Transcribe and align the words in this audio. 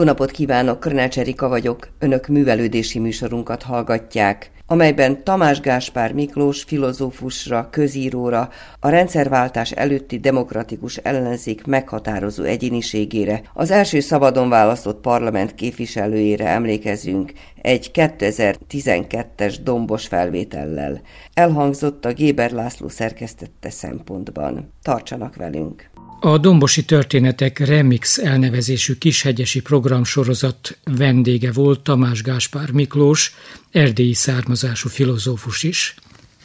Jó 0.00 0.06
napot 0.06 0.30
kívánok, 0.30 0.80
Körnács 0.80 1.18
Erika 1.18 1.48
vagyok. 1.48 1.88
Önök 1.98 2.26
művelődési 2.26 2.98
műsorunkat 2.98 3.62
hallgatják, 3.62 4.50
amelyben 4.66 5.24
Tamás 5.24 5.60
Gáspár 5.60 6.12
Miklós 6.12 6.62
filozófusra, 6.62 7.68
közíróra, 7.70 8.48
a 8.78 8.88
rendszerváltás 8.88 9.70
előtti 9.70 10.18
demokratikus 10.18 10.96
ellenzék 10.96 11.66
meghatározó 11.66 12.42
egyéniségére, 12.42 13.42
az 13.54 13.70
első 13.70 14.00
szabadon 14.00 14.48
választott 14.48 15.00
parlament 15.00 15.54
képviselőjére 15.54 16.46
emlékezünk 16.46 17.32
egy 17.62 17.90
2012-es 17.94 19.56
dombos 19.62 20.06
felvétellel. 20.06 21.00
Elhangzott 21.34 22.04
a 22.04 22.12
Géber 22.12 22.50
László 22.50 22.88
szerkesztette 22.88 23.70
szempontban. 23.70 24.72
Tartsanak 24.82 25.36
velünk! 25.36 25.90
A 26.22 26.38
Dombosi 26.38 26.84
Történetek 26.84 27.58
Remix 27.58 28.18
elnevezésű 28.18 28.94
kishegyesi 28.94 29.60
programsorozat 29.60 30.78
vendége 30.84 31.52
volt 31.52 31.80
Tamás 31.80 32.22
Gáspár 32.22 32.70
Miklós, 32.70 33.34
erdélyi 33.70 34.12
származású 34.12 34.88
filozófus 34.88 35.62
is. 35.62 35.94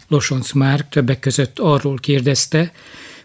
Losonc 0.07 0.51
már 0.51 0.87
többek 0.89 1.19
között 1.19 1.59
arról 1.59 1.97
kérdezte, 1.97 2.71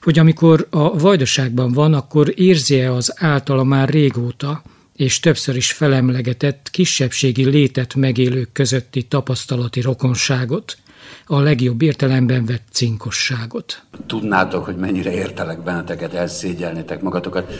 hogy 0.03 0.19
amikor 0.19 0.67
a 0.71 0.99
vajdaságban 0.99 1.73
van, 1.73 1.95
akkor 1.95 2.33
érzi-e 2.37 2.93
az 2.93 3.15
általa 3.17 3.65
már 3.65 3.89
régóta 3.89 4.63
és 4.97 5.21
többször 5.21 5.57
is 5.57 5.73
felemlegetett 5.73 6.69
kisebbségi 6.71 7.45
létet 7.45 7.95
megélők 7.95 8.53
közötti 8.53 9.03
tapasztalati 9.03 9.81
rokonságot– 9.81 10.77
a 11.27 11.41
legjobb 11.41 11.83
értelemben 11.83 12.45
vett 12.45 12.67
cinkosságot. 12.71 13.83
Tudnátok, 14.07 14.65
hogy 14.65 14.77
mennyire 14.77 15.13
értelek 15.13 15.63
benneteket, 15.63 16.15
elszégyelnétek 16.15 17.03
magatokat. 17.03 17.53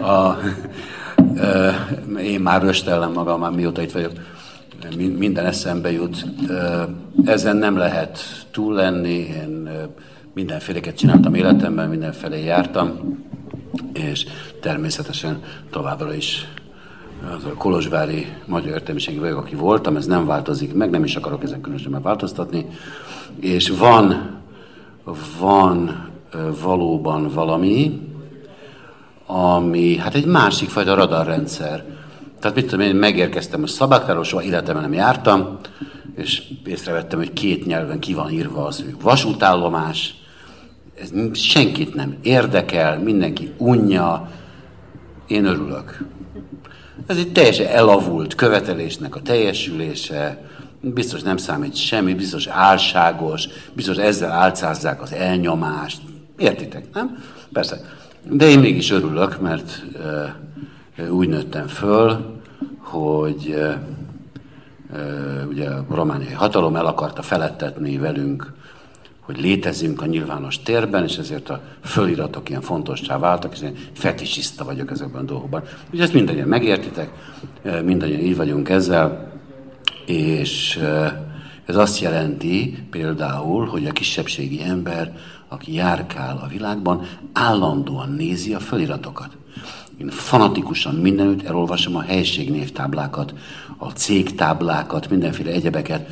A, 0.00 0.36
e, 1.36 1.74
én 2.22 2.40
már 2.40 2.62
röstellem 2.62 3.12
magam, 3.12 3.40
már 3.40 3.50
mióta 3.50 3.82
itt 3.82 3.92
vagyok. 3.92 4.12
Minden 4.96 5.46
eszembe 5.46 5.92
jut. 5.92 6.24
Ezen 7.24 7.56
nem 7.56 7.76
lehet 7.76 8.18
túl 8.50 8.74
lenni. 8.74 9.16
Én 9.18 9.68
mindenféleket 10.34 10.96
csináltam 10.96 11.34
életemben, 11.34 11.88
mindenfelé 11.88 12.44
jártam, 12.44 13.18
és 13.92 14.26
természetesen 14.60 15.42
továbbra 15.70 16.14
is 16.14 16.48
az 17.36 17.44
a 17.44 17.54
Kolozsvári 17.54 18.26
magyar 18.46 18.72
értelmiségi 18.72 19.18
vagyok, 19.18 19.38
aki 19.38 19.54
voltam, 19.54 19.96
ez 19.96 20.06
nem 20.06 20.26
változik 20.26 20.74
meg, 20.74 20.90
nem 20.90 21.04
is 21.04 21.16
akarok 21.16 21.42
ezen 21.42 21.60
különösen 21.60 22.02
változtatni, 22.02 22.66
és 23.40 23.68
van, 23.68 24.36
van 25.40 26.08
valóban 26.62 27.30
valami, 27.34 28.00
ami, 29.26 29.96
hát 29.96 30.14
egy 30.14 30.26
másik 30.26 30.68
fajta 30.68 30.94
radarrendszer. 30.94 31.84
Tehát 32.40 32.56
mit 32.56 32.66
tudom 32.66 32.86
én, 32.86 32.94
megérkeztem 32.94 33.62
a 33.62 33.66
Szabáktáról, 33.66 34.24
soha 34.24 34.42
életemben 34.42 34.82
nem 34.82 34.92
jártam, 34.92 35.58
és 36.16 36.42
észrevettem, 36.64 37.18
hogy 37.18 37.32
két 37.32 37.66
nyelven 37.66 37.98
ki 37.98 38.14
van 38.14 38.30
írva 38.30 38.66
az, 38.66 38.82
hogy 38.82 38.94
vasútállomás, 39.02 40.14
ez 41.00 41.38
senkit 41.38 41.94
nem 41.94 42.16
érdekel, 42.22 42.98
mindenki 42.98 43.52
unja, 43.56 44.30
én 45.26 45.44
örülök. 45.44 46.04
Ez 47.06 47.16
egy 47.16 47.32
teljesen 47.32 47.66
elavult 47.66 48.34
követelésnek 48.34 49.16
a 49.16 49.22
teljesülése, 49.22 50.42
biztos 50.80 51.22
nem 51.22 51.36
számít 51.36 51.76
semmi, 51.76 52.14
biztos 52.14 52.46
álságos, 52.46 53.48
biztos 53.72 53.96
ezzel 53.96 54.30
álcázzák 54.30 55.02
az 55.02 55.12
elnyomást. 55.12 56.00
Értitek, 56.36 56.84
nem? 56.94 57.22
Persze. 57.52 57.80
De 58.30 58.48
én 58.48 58.58
mégis 58.58 58.90
örülök, 58.90 59.40
mert 59.40 59.82
uh, 60.98 61.16
úgy 61.16 61.28
nőttem 61.28 61.66
föl, 61.66 62.40
hogy 62.78 63.54
uh, 63.56 63.74
ugye 65.48 65.68
a 65.68 65.84
romániai 65.90 66.32
hatalom 66.32 66.76
el 66.76 66.86
akarta 66.86 67.22
felettetni 67.22 67.98
velünk 67.98 68.52
hogy 69.28 69.40
létezünk 69.40 70.02
a 70.02 70.06
nyilvános 70.06 70.62
térben, 70.62 71.04
és 71.04 71.16
ezért 71.16 71.50
a 71.50 71.62
föliratok 71.84 72.48
ilyen 72.48 72.60
fontossá 72.60 73.18
váltak, 73.18 73.52
és 73.52 73.60
én 73.60 73.76
fetisiszta 73.92 74.64
vagyok 74.64 74.90
ezekben 74.90 75.22
a 75.22 75.24
dolgokban. 75.24 75.62
Ugye 75.92 76.02
ezt 76.02 76.12
mindannyian 76.12 76.48
megértitek, 76.48 77.10
eh, 77.62 77.82
mindannyian 77.82 78.20
így 78.20 78.36
vagyunk 78.36 78.68
ezzel, 78.68 79.32
és 80.06 80.76
eh, 80.76 81.12
ez 81.66 81.76
azt 81.76 82.00
jelenti 82.00 82.86
például, 82.90 83.66
hogy 83.66 83.86
a 83.86 83.92
kisebbségi 83.92 84.62
ember, 84.62 85.16
aki 85.48 85.74
járkál 85.74 86.40
a 86.44 86.46
világban, 86.46 87.06
állandóan 87.32 88.10
nézi 88.10 88.54
a 88.54 88.60
föliratokat. 88.60 89.36
Én 89.96 90.08
fanatikusan 90.08 90.94
mindenütt 90.94 91.42
elolvasom 91.42 91.96
a 91.96 92.02
helységnévtáblákat, 92.02 93.34
a 93.76 93.90
cégtáblákat, 93.90 95.10
mindenféle 95.10 95.50
egyebeket, 95.50 96.08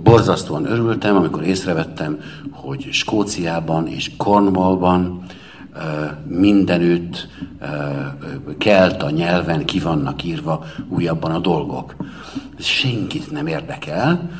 borzasztóan 0.00 0.64
örültem, 0.64 1.16
amikor 1.16 1.42
észrevettem, 1.42 2.18
hogy 2.50 2.88
Skóciában 2.92 3.86
és 3.86 4.10
Cornwallban 4.16 5.22
mindenütt 6.26 7.28
kelt 8.58 9.02
a 9.02 9.10
nyelven 9.10 9.64
ki 9.64 9.78
vannak 9.78 10.24
írva 10.24 10.64
újabban 10.88 11.30
a 11.30 11.38
dolgok. 11.38 11.94
Senkit 12.58 13.30
nem 13.30 13.46
érdekel, 13.46 14.30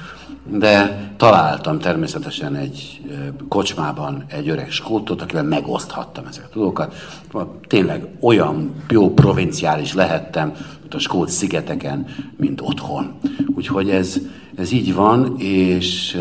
de 0.46 1.10
találtam 1.16 1.78
természetesen 1.78 2.54
egy 2.54 3.00
kocsmában 3.48 4.24
egy 4.28 4.48
öreg 4.48 4.70
skótot, 4.70 5.22
akivel 5.22 5.42
megoszthattam 5.42 6.26
ezeket 6.26 6.50
a 6.50 6.54
dolgokat. 6.54 6.94
Tényleg 7.66 8.06
olyan 8.20 8.74
jó 8.88 9.14
provinciális 9.14 9.94
lehettem, 9.94 10.52
mint 10.80 10.94
a 10.94 10.98
skót 10.98 11.28
szigeteken, 11.28 12.06
mint 12.36 12.60
otthon. 12.60 13.12
Úgyhogy 13.54 13.90
ez, 13.90 14.18
ez 14.54 14.72
így 14.72 14.94
van, 14.94 15.34
és 15.38 16.18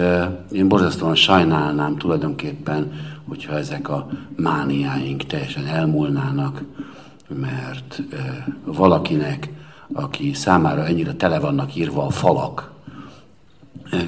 én 0.51 0.67
borzasztóan 0.67 1.15
sajnálnám 1.15 1.97
tulajdonképpen, 1.97 2.91
hogyha 3.27 3.57
ezek 3.57 3.89
a 3.89 4.07
mániáink 4.35 5.23
teljesen 5.23 5.65
elmúlnának, 5.65 6.63
mert 7.27 8.01
valakinek, 8.65 9.49
aki 9.93 10.33
számára 10.33 10.85
ennyire 10.85 11.13
tele 11.13 11.39
vannak 11.39 11.75
írva 11.75 12.05
a 12.05 12.09
falak, 12.09 12.71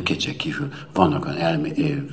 kétség 0.03 0.35
kívül 0.35 0.72
vannak 0.94 1.25
olyan 1.25 1.66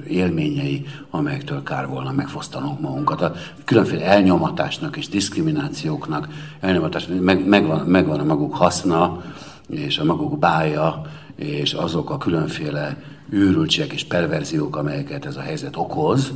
élményei, 0.06 0.87
amelyektől 1.11 1.62
kár 1.62 1.88
volna 1.88 2.12
megfosztanunk 2.12 2.81
magunkat. 2.81 3.21
A 3.21 3.33
különféle 3.65 4.05
elnyomatásnak 4.05 4.97
és 4.97 5.09
diszkriminációknak, 5.09 6.28
elnyomatásnak 6.60 7.21
meg, 7.21 7.47
megvan, 7.47 7.87
megvan 7.87 8.21
a 8.21 8.25
maguk 8.25 8.55
haszna, 8.55 9.22
és 9.69 9.99
a 9.99 10.05
maguk 10.05 10.39
bája, 10.39 11.03
és 11.37 11.72
azok 11.72 12.10
a 12.10 12.19
különféle 12.19 12.97
őrültségek 13.28 13.93
és 13.93 14.05
perverziók, 14.05 14.77
amelyeket 14.77 15.27
ez 15.27 15.37
a 15.37 15.41
helyzet 15.41 15.77
okoz, 15.77 16.33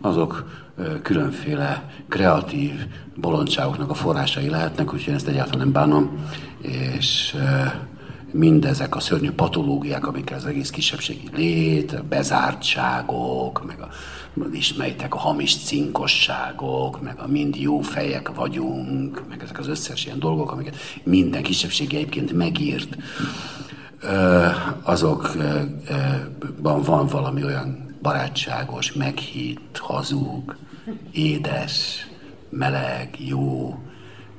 azok 0.00 0.48
különféle 1.02 1.90
kreatív 2.08 2.72
bolondságoknak 3.14 3.90
a 3.90 3.94
forrásai 3.94 4.48
lehetnek, 4.48 4.92
úgyhogy 4.92 5.14
ezt 5.14 5.28
egyáltalán 5.28 5.58
nem 5.58 5.72
bánom, 5.72 6.10
és 6.60 7.36
mindezek 8.32 8.96
a 8.96 9.00
szörnyű 9.00 9.30
patológiák, 9.30 10.06
amikkel 10.06 10.36
az 10.36 10.46
egész 10.46 10.70
kisebbségi 10.70 11.28
lét, 11.34 11.92
a 11.92 12.02
bezártságok, 12.08 13.66
meg 13.66 13.80
a, 13.80 13.88
ismeritek 14.52 15.14
a 15.14 15.18
hamis 15.18 15.56
cinkosságok, 15.56 17.02
meg 17.02 17.18
a 17.18 17.26
mind 17.26 17.56
jó 17.56 17.80
fejek 17.80 18.34
vagyunk, 18.34 19.22
meg 19.28 19.42
ezek 19.42 19.58
az 19.58 19.68
összes 19.68 20.04
ilyen 20.04 20.18
dolgok, 20.18 20.52
amiket 20.52 20.76
minden 21.02 21.42
kisebbségi 21.42 21.96
egyébként 21.96 22.32
megírt, 22.32 22.96
azokban 24.82 25.82
van 26.82 27.06
valami 27.06 27.44
olyan 27.44 27.94
barátságos, 28.02 28.92
meghitt, 28.92 29.78
hazug, 29.78 30.56
édes, 31.12 32.06
meleg, 32.50 33.14
jó, 33.18 33.78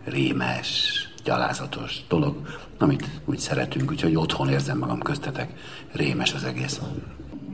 rémes, 0.05 0.93
gyalázatos 1.23 2.01
dolog, 2.07 2.35
amit 2.79 3.09
úgy 3.25 3.39
szeretünk, 3.39 3.91
úgyhogy 3.91 4.15
otthon 4.15 4.49
érzem 4.49 4.77
magam 4.77 4.99
köztetek. 4.99 5.49
Rémes 5.91 6.33
az 6.33 6.43
egész. 6.43 6.81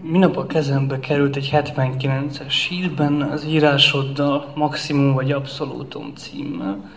Minap 0.02 0.38
a 0.38 0.46
kezembe 0.46 1.00
került 1.00 1.36
egy 1.36 1.50
79-es 1.54 2.50
sírben 2.50 3.22
az 3.22 3.46
írásoddal 3.46 4.52
Maximum 4.56 5.14
vagy 5.14 5.32
Abszolútum 5.32 6.14
címmel. 6.16 6.92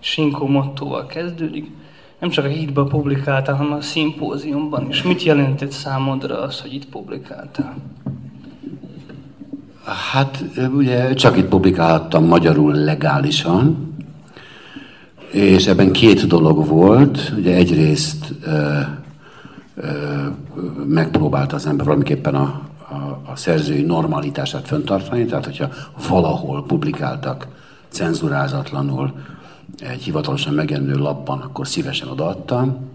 Sinkó 0.00 0.46
mottóval 0.46 1.06
kezdődik. 1.06 1.70
Nem 2.18 2.30
csak 2.30 2.44
a 2.44 2.48
hídban 2.48 2.88
publikáltál, 2.88 3.54
hanem 3.54 3.72
a 3.72 3.80
szimpóziumban 3.80 4.88
is. 4.88 5.02
Mit 5.02 5.22
jelentett 5.22 5.70
számodra 5.70 6.40
az, 6.40 6.60
hogy 6.60 6.74
itt 6.74 6.86
publikáltál? 6.88 7.76
Hát 10.12 10.44
ugye 10.74 11.14
csak 11.14 11.36
itt 11.36 11.48
publikáltam 11.48 12.24
magyarul 12.24 12.74
legálisan, 12.74 13.91
és 15.32 15.66
ebben 15.66 15.92
két 15.92 16.26
dolog 16.26 16.66
volt. 16.66 17.32
Ugye 17.36 17.54
egyrészt 17.54 18.34
ö, 18.44 18.78
ö, 19.74 19.88
megpróbálta 20.86 21.56
az 21.56 21.66
ember 21.66 21.86
valamiképpen 21.86 22.34
a, 22.34 22.60
a, 22.88 23.20
a 23.32 23.36
szerzői 23.36 23.82
normalitását 23.82 24.66
föntartani, 24.66 25.24
tehát 25.24 25.44
hogyha 25.44 25.68
valahol 26.08 26.64
publikáltak 26.66 27.46
cenzurázatlanul 27.88 29.12
egy 29.78 30.02
hivatalosan 30.02 30.54
megjelenő 30.54 30.96
lapban, 30.96 31.40
akkor 31.40 31.68
szívesen 31.68 32.08
odaadtam. 32.08 32.90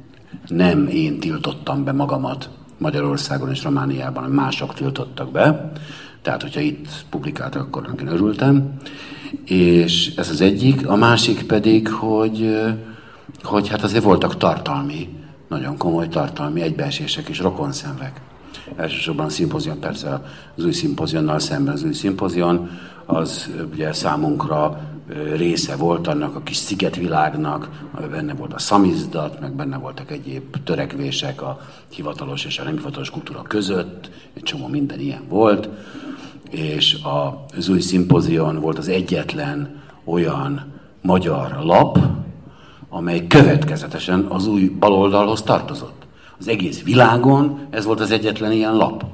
Nem 0.48 0.88
én 0.88 1.20
tiltottam 1.20 1.84
be 1.84 1.92
magamat 1.92 2.50
Magyarországon 2.78 3.50
és 3.50 3.64
Romániában, 3.64 4.30
mások 4.30 4.74
tiltottak 4.74 5.32
be. 5.32 5.72
Tehát, 6.22 6.42
hogyha 6.42 6.60
itt 6.60 6.88
publikáltak, 7.10 7.62
akkor 7.62 7.96
én 8.00 8.08
örültem. 8.08 8.80
És 9.46 10.14
ez 10.16 10.30
az 10.30 10.42
egyik. 10.42 10.88
A 10.88 10.96
másik 10.96 11.44
pedig, 11.44 11.90
hogy, 11.90 12.62
hogy 13.44 13.68
hát 13.68 13.84
azért 13.84 14.04
voltak 14.04 14.38
tartalmi, 14.38 15.10
nagyon 15.50 15.78
komoly 15.78 16.08
tartalmi 16.08 16.62
egybeesések 16.62 17.30
és 17.30 17.40
rokonszenvek. 17.40 18.22
Elsősorban 18.76 19.26
a 19.26 19.30
szimpozion, 19.30 19.80
persze 19.80 20.24
az 20.56 20.66
új 20.66 20.72
szimpozionnal 20.72 21.40
szemben 21.40 21.74
az 21.74 21.84
új 21.84 21.94
szimpozion, 21.94 22.70
az 23.06 23.50
ugye 23.74 23.94
számunkra 23.94 24.82
része 25.36 25.76
volt 25.76 26.08
annak 26.08 26.36
a 26.36 26.42
kis 26.44 26.58
szigetvilágnak, 26.58 27.70
benne 28.12 28.34
volt 28.34 28.54
a 28.54 28.60
szamizdat, 28.60 29.40
meg 29.40 29.52
benne 29.52 29.78
voltak 29.78 30.12
egyéb 30.12 30.64
törekvések 30.64 31.42
a 31.42 31.60
hivatalos 31.90 32.46
és 32.46 32.60
a 32.60 32.64
nem 32.64 32.76
hivatalos 32.76 33.10
kultúra 33.10 33.42
között, 33.42 34.10
egy 34.34 34.44
csomó 34.44 34.68
minden 34.68 35.00
ilyen 35.00 35.22
volt, 35.30 35.70
és 36.50 36.98
az 37.58 37.70
új 37.70 37.80
szimpozion 37.80 38.60
volt 38.60 38.78
az 38.78 38.88
egyetlen 38.88 39.82
olyan 40.04 40.74
magyar 41.02 41.58
lap, 41.64 42.00
amely 42.90 43.28
következetesen 43.28 44.26
az 44.30 44.48
új 44.48 44.68
baloldalhoz 44.68 45.42
tartozott. 45.42 46.06
Az 46.40 46.48
egész 46.48 46.84
világon 46.84 47.68
ez 47.70 47.86
volt 47.86 48.00
az 48.00 48.12
egyetlen 48.12 48.52
ilyen 48.52 48.76
lap. 48.76 49.06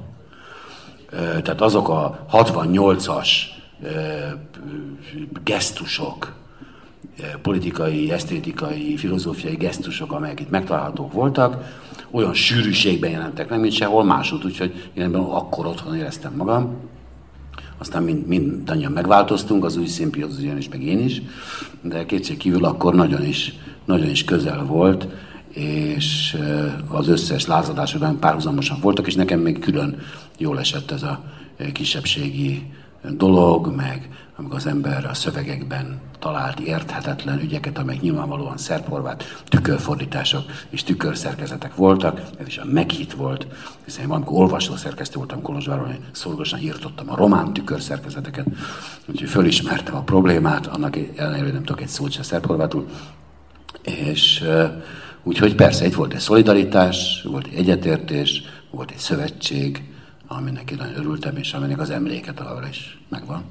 Tehát 1.10 1.60
azok 1.60 1.88
a 1.88 2.26
68-as 2.32 3.28
gesztusok, 5.44 6.32
politikai, 7.42 8.12
esztétikai, 8.12 8.96
filozófiai 8.96 9.54
gesztusok, 9.54 10.12
amelyek 10.12 10.40
itt 10.40 10.50
megtalálhatók 10.50 11.12
voltak, 11.12 11.82
olyan 12.10 12.34
sűrűségben 12.34 13.10
jelentek 13.10 13.48
meg, 13.48 13.60
mint 13.60 13.72
sehol 13.72 14.04
máshogy, 14.04 14.44
úgyhogy 14.44 14.90
én 14.94 15.02
ebben 15.02 15.20
akkor 15.20 15.66
otthon 15.66 15.96
éreztem 15.96 16.32
magam. 16.36 16.76
Aztán 17.78 18.02
mind, 18.02 18.26
mindannyian 18.26 18.92
megváltoztunk, 18.92 19.64
az 19.64 19.76
új 19.76 19.86
szimpiozion 19.86 20.56
is, 20.56 20.68
meg 20.68 20.82
én 20.82 20.98
is, 20.98 21.22
de 21.80 22.06
kétség 22.06 22.36
kívül 22.36 22.64
akkor 22.64 22.94
nagyon 22.94 23.24
is, 23.24 23.54
nagyon 23.84 24.10
is 24.10 24.24
közel 24.24 24.64
volt, 24.64 25.06
és 25.54 26.36
az 26.88 27.08
összes 27.08 27.46
lázadásokban 27.46 28.18
párhuzamosan 28.18 28.80
voltak, 28.80 29.06
és 29.06 29.14
nekem 29.14 29.40
még 29.40 29.58
külön 29.58 29.98
jól 30.38 30.58
esett 30.58 30.90
ez 30.90 31.02
a 31.02 31.24
kisebbségi 31.72 32.62
dolog, 33.10 33.74
meg 33.76 34.08
amikor 34.36 34.56
az 34.56 34.66
ember 34.66 35.04
a 35.04 35.14
szövegekben 35.14 36.00
talált 36.18 36.60
érthetetlen 36.60 37.40
ügyeket, 37.40 37.78
amelyek 37.78 38.02
nyilvánvalóan 38.02 38.56
szerb-horvát 38.56 39.42
tükörfordítások 39.48 40.42
és 40.70 40.82
tükörszerkezetek 40.82 41.74
voltak, 41.74 42.20
ez 42.38 42.46
is 42.46 42.58
a 42.58 42.64
meghitt 42.64 43.12
volt, 43.12 43.46
hiszen 43.84 44.02
én 44.02 44.08
valamikor 44.08 44.40
olvasó 44.40 44.76
szerkesztő 44.76 45.18
voltam 45.18 45.42
Kolozsváron, 45.42 45.86
hogy 45.86 46.00
szorgosan 46.12 46.60
írtottam 46.60 47.10
a 47.10 47.16
román 47.16 47.52
tükörszerkezeteket, 47.52 48.46
úgyhogy 49.06 49.28
fölismertem 49.28 49.94
a 49.94 50.02
problémát, 50.02 50.66
annak 50.66 50.96
ellenére 51.16 51.52
nem 51.52 51.64
tudok 51.64 51.80
egy 51.80 51.88
szót 51.88 52.12
se 52.12 52.22
szerb-horvátul, 52.22 52.86
és 53.82 54.44
úgyhogy 55.22 55.54
persze 55.54 55.86
itt 55.86 55.94
volt 55.94 56.14
egy 56.14 56.20
szolidaritás, 56.20 57.22
volt 57.30 57.46
egy 57.46 57.54
egyetértés, 57.54 58.42
volt 58.70 58.90
egy 58.90 58.98
szövetség, 58.98 59.93
aminek 60.26 60.70
én 60.70 60.76
nagyon 60.80 60.96
örültem, 60.96 61.36
és 61.36 61.52
aminek 61.52 61.80
az 61.80 61.90
emléke 61.90 62.32
továbbra 62.32 62.68
is 62.68 62.98
megvan. 63.08 63.44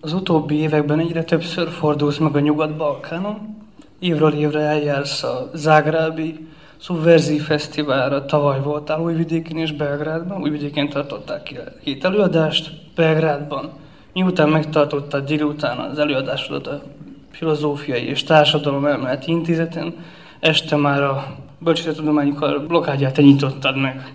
Az 0.00 0.12
utóbbi 0.12 0.54
években 0.54 0.98
egyre 0.98 1.24
többször 1.24 1.68
fordulsz 1.68 2.18
meg 2.18 2.36
a 2.36 2.40
Nyugat-Balkánon. 2.40 3.56
Évről 3.98 4.32
évre 4.32 4.60
eljársz 4.60 5.22
a 5.22 5.50
Zágrábi 5.54 6.48
Szubverzi 6.76 7.38
Fesztiválra. 7.38 8.24
Tavaly 8.24 8.60
voltál 8.60 9.00
Újvidéken 9.00 9.56
és 9.56 9.72
Belgrádban. 9.72 10.40
Újvidéken 10.40 10.88
tartották 10.88 11.42
ki 11.42 11.56
két 11.82 12.04
előadást, 12.04 12.70
Belgrádban. 12.94 13.70
Miután 14.12 14.48
megtartottad 14.48 15.24
délután 15.24 15.78
az 15.78 15.98
előadásodat 15.98 16.66
a 16.66 16.82
Filozófiai 17.30 18.08
és 18.08 18.24
Társadalom 18.24 18.86
Elméleti 18.86 19.30
Intézeten, 19.30 19.94
este 20.40 20.76
már 20.76 21.02
a 21.02 21.36
Bölcsészettudományi 21.58 22.34
Kar 22.34 22.66
blokádját 22.66 23.16
nyitottad 23.16 23.76
meg. 23.76 24.14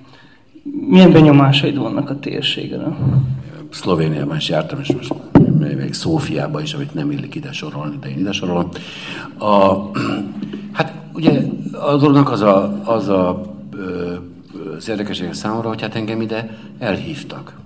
Milyen 0.71 1.11
benyomásaid 1.11 1.77
vannak 1.77 2.09
a 2.09 2.19
térségre? 2.19 2.97
Szlovéniában 3.69 4.35
is 4.35 4.49
jártam, 4.49 4.79
és 4.79 4.93
most 4.93 5.13
még 5.59 5.93
Szófiában 5.93 6.61
is, 6.61 6.73
amit 6.73 6.93
nem 6.93 7.11
illik 7.11 7.35
ide 7.35 7.51
sorolni, 7.51 7.97
de 8.01 8.09
én 8.09 8.17
ide 8.17 8.31
sorolom. 8.31 8.69
A, 9.37 9.75
hát 10.71 10.93
ugye 11.13 11.41
a 11.71 11.95
dolognak 11.95 12.31
az 12.31 12.41
a, 12.41 12.81
az 12.85 13.07
a 13.07 13.53
az 14.77 14.89
érdekessége 14.89 15.33
számomra, 15.33 15.67
hogy 15.67 15.81
hát 15.81 15.95
engem 15.95 16.21
ide 16.21 16.57
elhívtak. 16.79 17.57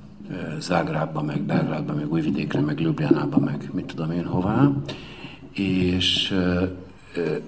Zágrábba, 0.60 1.22
meg 1.22 1.42
Belgrádba, 1.42 1.94
meg 1.94 2.12
Újvidékre, 2.12 2.60
meg 2.60 2.80
Ljubljanába, 2.80 3.40
meg 3.40 3.70
mit 3.74 3.86
tudom 3.86 4.12
én 4.12 4.26
hová. 4.26 4.72
És 5.54 6.36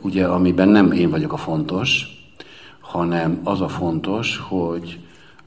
ugye 0.02 0.26
amiben 0.26 0.70
nem 0.70 0.92
én 0.92 1.10
vagyok 1.10 1.34
a 1.34 1.38
fontos, 1.38 2.06
hanem 2.80 3.40
az 3.44 3.62
a 3.62 3.68
fontos, 3.68 4.38
hogy 4.38 5.00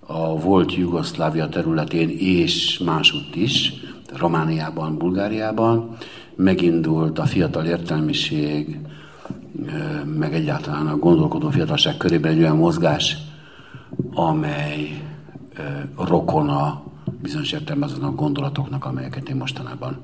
a 0.07 0.39
volt 0.41 0.75
Jugoszlávia 0.75 1.49
területén 1.49 2.09
és 2.19 2.79
másutt 2.79 3.35
is, 3.35 3.73
Romániában, 4.17 4.99
Bulgáriában 4.99 5.97
megindult 6.35 7.19
a 7.19 7.25
fiatal 7.25 7.65
értelmiség, 7.65 8.79
meg 10.05 10.35
egyáltalán 10.35 10.87
a 10.87 10.97
gondolkodó 10.97 11.51
fiatalság 11.51 11.97
körében 11.97 12.33
egy 12.33 12.39
olyan 12.39 12.57
mozgás, 12.57 13.17
amely 14.15 15.03
rokona 15.97 16.83
bizonyos 17.23 17.53
értelemben 17.53 17.89
azon 17.89 18.05
a 18.05 18.15
gondolatoknak, 18.15 18.85
amelyeket 18.85 19.29
én 19.29 19.37
mostanában 19.37 20.01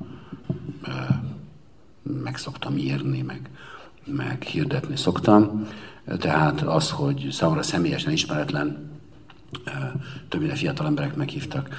meg 2.23 2.37
szoktam 2.37 2.77
írni, 2.77 3.21
meg, 3.21 3.49
meg 4.05 4.41
hirdetni 4.41 4.95
szoktam. 4.95 5.67
Tehát 6.19 6.61
az, 6.61 6.91
hogy 6.91 7.27
számomra 7.31 7.63
személyesen 7.63 8.11
ismeretlen 8.11 8.90
többnyire 10.29 10.55
fiatal 10.55 10.85
emberek 10.85 11.15
meghívtak, 11.15 11.69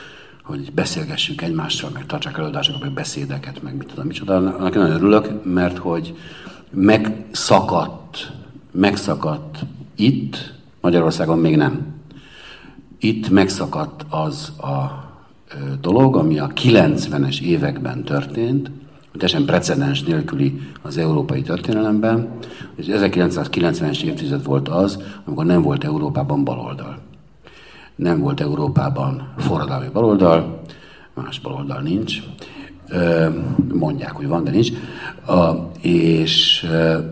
hogy 0.43 0.73
beszélgessünk 0.73 1.43
egymással, 1.43 1.91
meg 1.93 2.07
tartsák 2.07 2.39
előadásokat, 2.39 2.81
meg 2.81 2.93
beszédeket, 2.93 3.63
meg 3.63 3.77
mit 3.77 3.87
tudom, 3.87 4.07
micsoda. 4.07 4.37
Annak 4.37 4.75
nagyon 4.75 4.91
örülök, 4.91 5.45
mert 5.45 5.79
hogy 5.79 6.17
megszakadt, 6.71 8.33
megszakadt 8.71 9.59
itt, 9.95 10.55
Magyarországon 10.81 11.39
még 11.39 11.57
nem. 11.57 11.87
Itt 12.99 13.29
megszakadt 13.29 14.05
az 14.09 14.53
a 14.59 15.11
dolog, 15.81 16.17
ami 16.17 16.39
a 16.39 16.47
90-es 16.47 17.41
években 17.41 18.05
történt, 18.05 18.71
teljesen 19.13 19.45
precedens 19.45 20.03
nélküli 20.03 20.61
az 20.83 20.97
európai 20.97 21.43
történelemben, 21.43 22.29
és 22.75 22.87
1990-es 22.89 24.03
évtized 24.03 24.45
volt 24.45 24.69
az, 24.69 25.03
amikor 25.25 25.45
nem 25.45 25.63
volt 25.63 25.85
Európában 25.85 26.45
baloldal 26.45 27.02
nem 28.03 28.21
volt 28.21 28.41
Európában 28.41 29.33
forradalmi 29.39 29.89
baloldal, 29.93 30.63
más 31.15 31.41
baloldal 31.41 31.81
nincs, 31.81 32.23
mondják, 33.73 34.13
hogy 34.13 34.27
van, 34.27 34.45
de 34.45 34.51
nincs, 34.51 34.71
és 35.81 36.67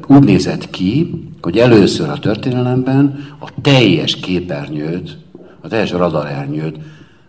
úgy 0.07 0.25
nézett 0.25 0.71
ki, 0.71 1.25
hogy 1.41 1.59
először 1.59 2.09
a 2.09 2.19
történelemben 2.19 3.27
a 3.39 3.49
teljes 3.63 4.17
képernyőt, 4.17 5.19
a 5.61 5.69
teljes 5.69 5.91
radarernyőt 5.91 6.79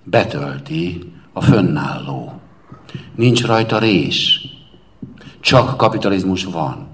betölti 0.04 1.02
a 1.34 1.42
fönnálló. 1.42 2.42
Nincs 3.16 3.46
rajta 3.46 3.80
rés. 3.80 4.48
Csak 5.40 5.78
kapitalizmus 5.78 6.44
van. 6.44 6.88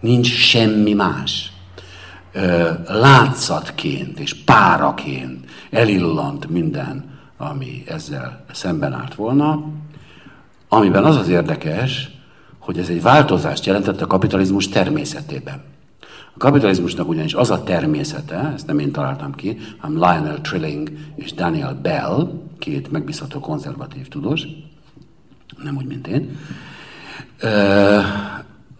Nincs 0.00 0.26
semmi 0.26 0.92
más. 0.92 1.52
Látszatként 2.86 4.18
és 4.18 4.34
páraként 4.34 5.44
elillant 5.74 6.50
minden, 6.50 7.04
ami 7.36 7.82
ezzel 7.86 8.44
szemben 8.52 8.92
állt 8.92 9.14
volna, 9.14 9.64
amiben 10.68 11.04
az 11.04 11.16
az 11.16 11.28
érdekes, 11.28 12.10
hogy 12.58 12.78
ez 12.78 12.88
egy 12.88 13.02
változást 13.02 13.66
jelentett 13.66 14.00
a 14.00 14.06
kapitalizmus 14.06 14.68
természetében. 14.68 15.62
A 16.34 16.38
kapitalizmusnak 16.38 17.08
ugyanis 17.08 17.34
az 17.34 17.50
a 17.50 17.62
természete, 17.62 18.52
ezt 18.54 18.66
nem 18.66 18.78
én 18.78 18.92
találtam 18.92 19.34
ki, 19.34 19.58
hanem 19.78 19.96
Lionel 19.96 20.40
Trilling 20.40 20.92
és 21.14 21.32
Daniel 21.32 21.78
Bell, 21.82 22.30
két 22.58 22.90
megbízható 22.90 23.40
konzervatív 23.40 24.08
tudós, 24.08 24.42
nem 25.62 25.76
úgy, 25.76 25.86
mint 25.86 26.06
én, 26.06 26.38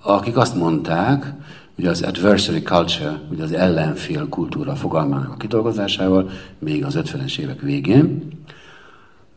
akik 0.02 0.36
azt 0.36 0.54
mondták, 0.54 1.32
ugye 1.78 1.90
az 1.90 2.02
adversary 2.02 2.62
culture, 2.62 3.20
ugye 3.30 3.42
az 3.42 3.52
ellenfél 3.52 4.28
kultúra 4.28 4.74
fogalmának 4.74 5.32
a 5.32 5.36
kidolgozásával, 5.36 6.30
még 6.58 6.84
az 6.84 6.98
50-es 6.98 7.38
évek 7.38 7.60
végén, 7.60 8.28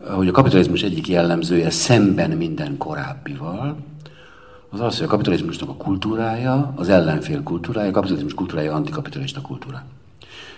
hogy 0.09 0.27
a 0.27 0.31
kapitalizmus 0.31 0.83
egyik 0.83 1.07
jellemzője 1.07 1.69
szemben 1.69 2.31
minden 2.31 2.77
korábbival, 2.77 3.77
az 4.69 4.79
az, 4.79 4.97
hogy 4.97 5.05
a 5.05 5.09
kapitalizmusnak 5.09 5.69
a 5.69 5.75
kultúrája, 5.75 6.73
az 6.75 6.89
ellenfél 6.89 7.43
kultúrája, 7.43 7.89
a 7.89 7.91
kapitalizmus 7.91 8.33
kultúrája 8.33 8.73
antikapitalista 8.73 9.41
kultúra. 9.41 9.83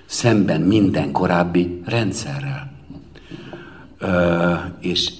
Szemben 0.06 0.62
minden 0.62 1.12
korábbi 1.12 1.82
rendszerrel. 1.86 2.72
Ö, 3.98 4.54
és 4.80 5.14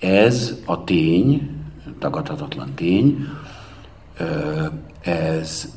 ez 0.00 0.56
a 0.64 0.84
tény, 0.84 1.50
tagadhatatlan 1.98 2.74
tény, 2.74 3.28
ez 5.06 5.68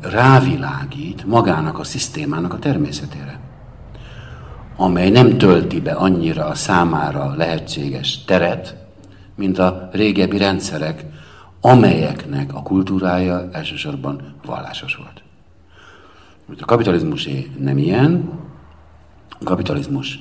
rávilágít 0.00 1.24
magának 1.24 1.78
a 1.78 1.84
szisztémának 1.84 2.52
a 2.52 2.58
természetére, 2.58 3.40
amely 4.76 5.10
nem 5.10 5.38
tölti 5.38 5.80
be 5.80 5.92
annyira 5.92 6.44
a 6.44 6.54
számára 6.54 7.34
lehetséges 7.36 8.24
teret, 8.24 8.76
mint 9.34 9.58
a 9.58 9.88
régebbi 9.92 10.38
rendszerek, 10.38 11.04
amelyeknek 11.60 12.54
a 12.54 12.62
kultúrája 12.62 13.48
elsősorban 13.52 14.34
vallásos 14.44 14.94
volt. 14.94 15.22
A 16.60 16.64
kapitalizmusé 16.64 17.50
nem 17.58 17.78
ilyen, 17.78 18.30
a 19.40 19.44
kapitalizmus 19.44 20.18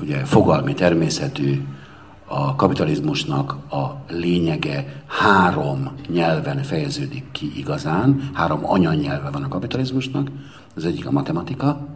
ugye 0.00 0.24
fogalmi 0.24 0.74
természetű, 0.74 1.62
a 2.28 2.56
kapitalizmusnak 2.56 3.72
a 3.72 4.04
lényege 4.08 5.02
három 5.06 5.92
nyelven 6.08 6.62
fejeződik 6.62 7.24
ki 7.32 7.52
igazán, 7.56 8.30
három 8.32 8.60
anyanyelve 8.64 9.30
van 9.30 9.42
a 9.42 9.48
kapitalizmusnak, 9.48 10.30
az 10.74 10.84
egyik 10.84 11.06
a 11.06 11.10
matematika, 11.10 11.86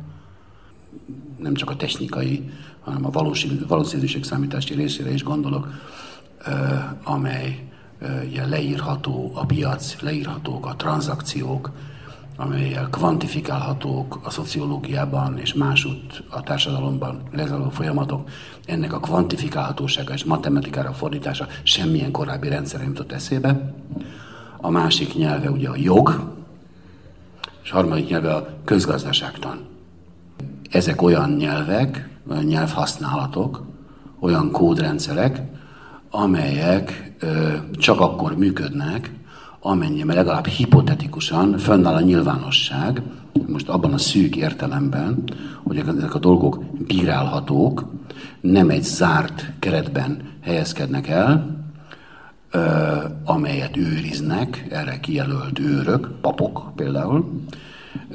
nem 1.38 1.54
csak 1.54 1.70
a 1.70 1.76
technikai, 1.76 2.50
hanem 2.80 3.06
a 3.06 3.10
valószínűség 3.66 4.24
számítási 4.24 4.74
részére 4.74 5.12
is 5.12 5.22
gondolok, 5.22 5.68
amely 7.04 7.68
ugye 8.28 8.46
leírható 8.46 9.30
a 9.34 9.46
piac, 9.46 10.00
leírhatók 10.00 10.66
a 10.66 10.76
tranzakciók, 10.76 11.70
amelyel 12.40 12.88
kvantifikálhatók 12.90 14.20
a 14.22 14.30
szociológiában 14.30 15.38
és 15.38 15.54
másút 15.54 16.22
a 16.30 16.42
társadalomban 16.42 17.22
lezajló 17.32 17.70
folyamatok, 17.70 18.28
ennek 18.66 18.92
a 18.92 19.00
kvantifikálhatósága 19.00 20.12
és 20.12 20.24
matematikára 20.24 20.92
fordítása 20.92 21.46
semmilyen 21.62 22.10
korábbi 22.10 22.48
rendszer 22.48 22.80
nem 22.80 22.88
jutott 22.88 23.12
eszébe. 23.12 23.74
A 24.56 24.70
másik 24.70 25.14
nyelve 25.14 25.50
ugye 25.50 25.68
a 25.68 25.76
jog, 25.76 26.32
és 27.62 27.70
a 27.70 27.74
harmadik 27.74 28.08
nyelve 28.08 28.34
a 28.34 28.48
közgazdaságtan. 28.64 29.58
Ezek 30.70 31.02
olyan 31.02 31.30
nyelvek, 31.30 32.08
olyan 32.30 32.44
nyelvhasználatok, 32.44 33.66
olyan 34.20 34.50
kódrendszerek, 34.50 35.42
amelyek 36.10 37.12
ö, 37.18 37.56
csak 37.72 38.00
akkor 38.00 38.36
működnek, 38.36 39.10
amennyiben 39.60 40.16
legalább 40.16 40.46
hipotetikusan 40.46 41.58
fönnáll 41.58 41.94
a 41.94 42.00
nyilvánosság, 42.00 43.02
most 43.46 43.68
abban 43.68 43.92
a 43.92 43.98
szűk 43.98 44.36
értelemben, 44.36 45.24
hogy 45.62 45.76
ezek 45.76 46.14
a 46.14 46.18
dolgok 46.18 46.64
bírálhatók, 46.86 47.84
nem 48.40 48.70
egy 48.70 48.82
zárt 48.82 49.50
keretben 49.58 50.22
helyezkednek 50.40 51.08
el, 51.08 51.58
amelyet 53.24 53.76
őriznek, 53.76 54.66
erre 54.70 55.00
kijelölt 55.00 55.58
őrök, 55.58 56.10
papok 56.20 56.72
például, 56.76 57.44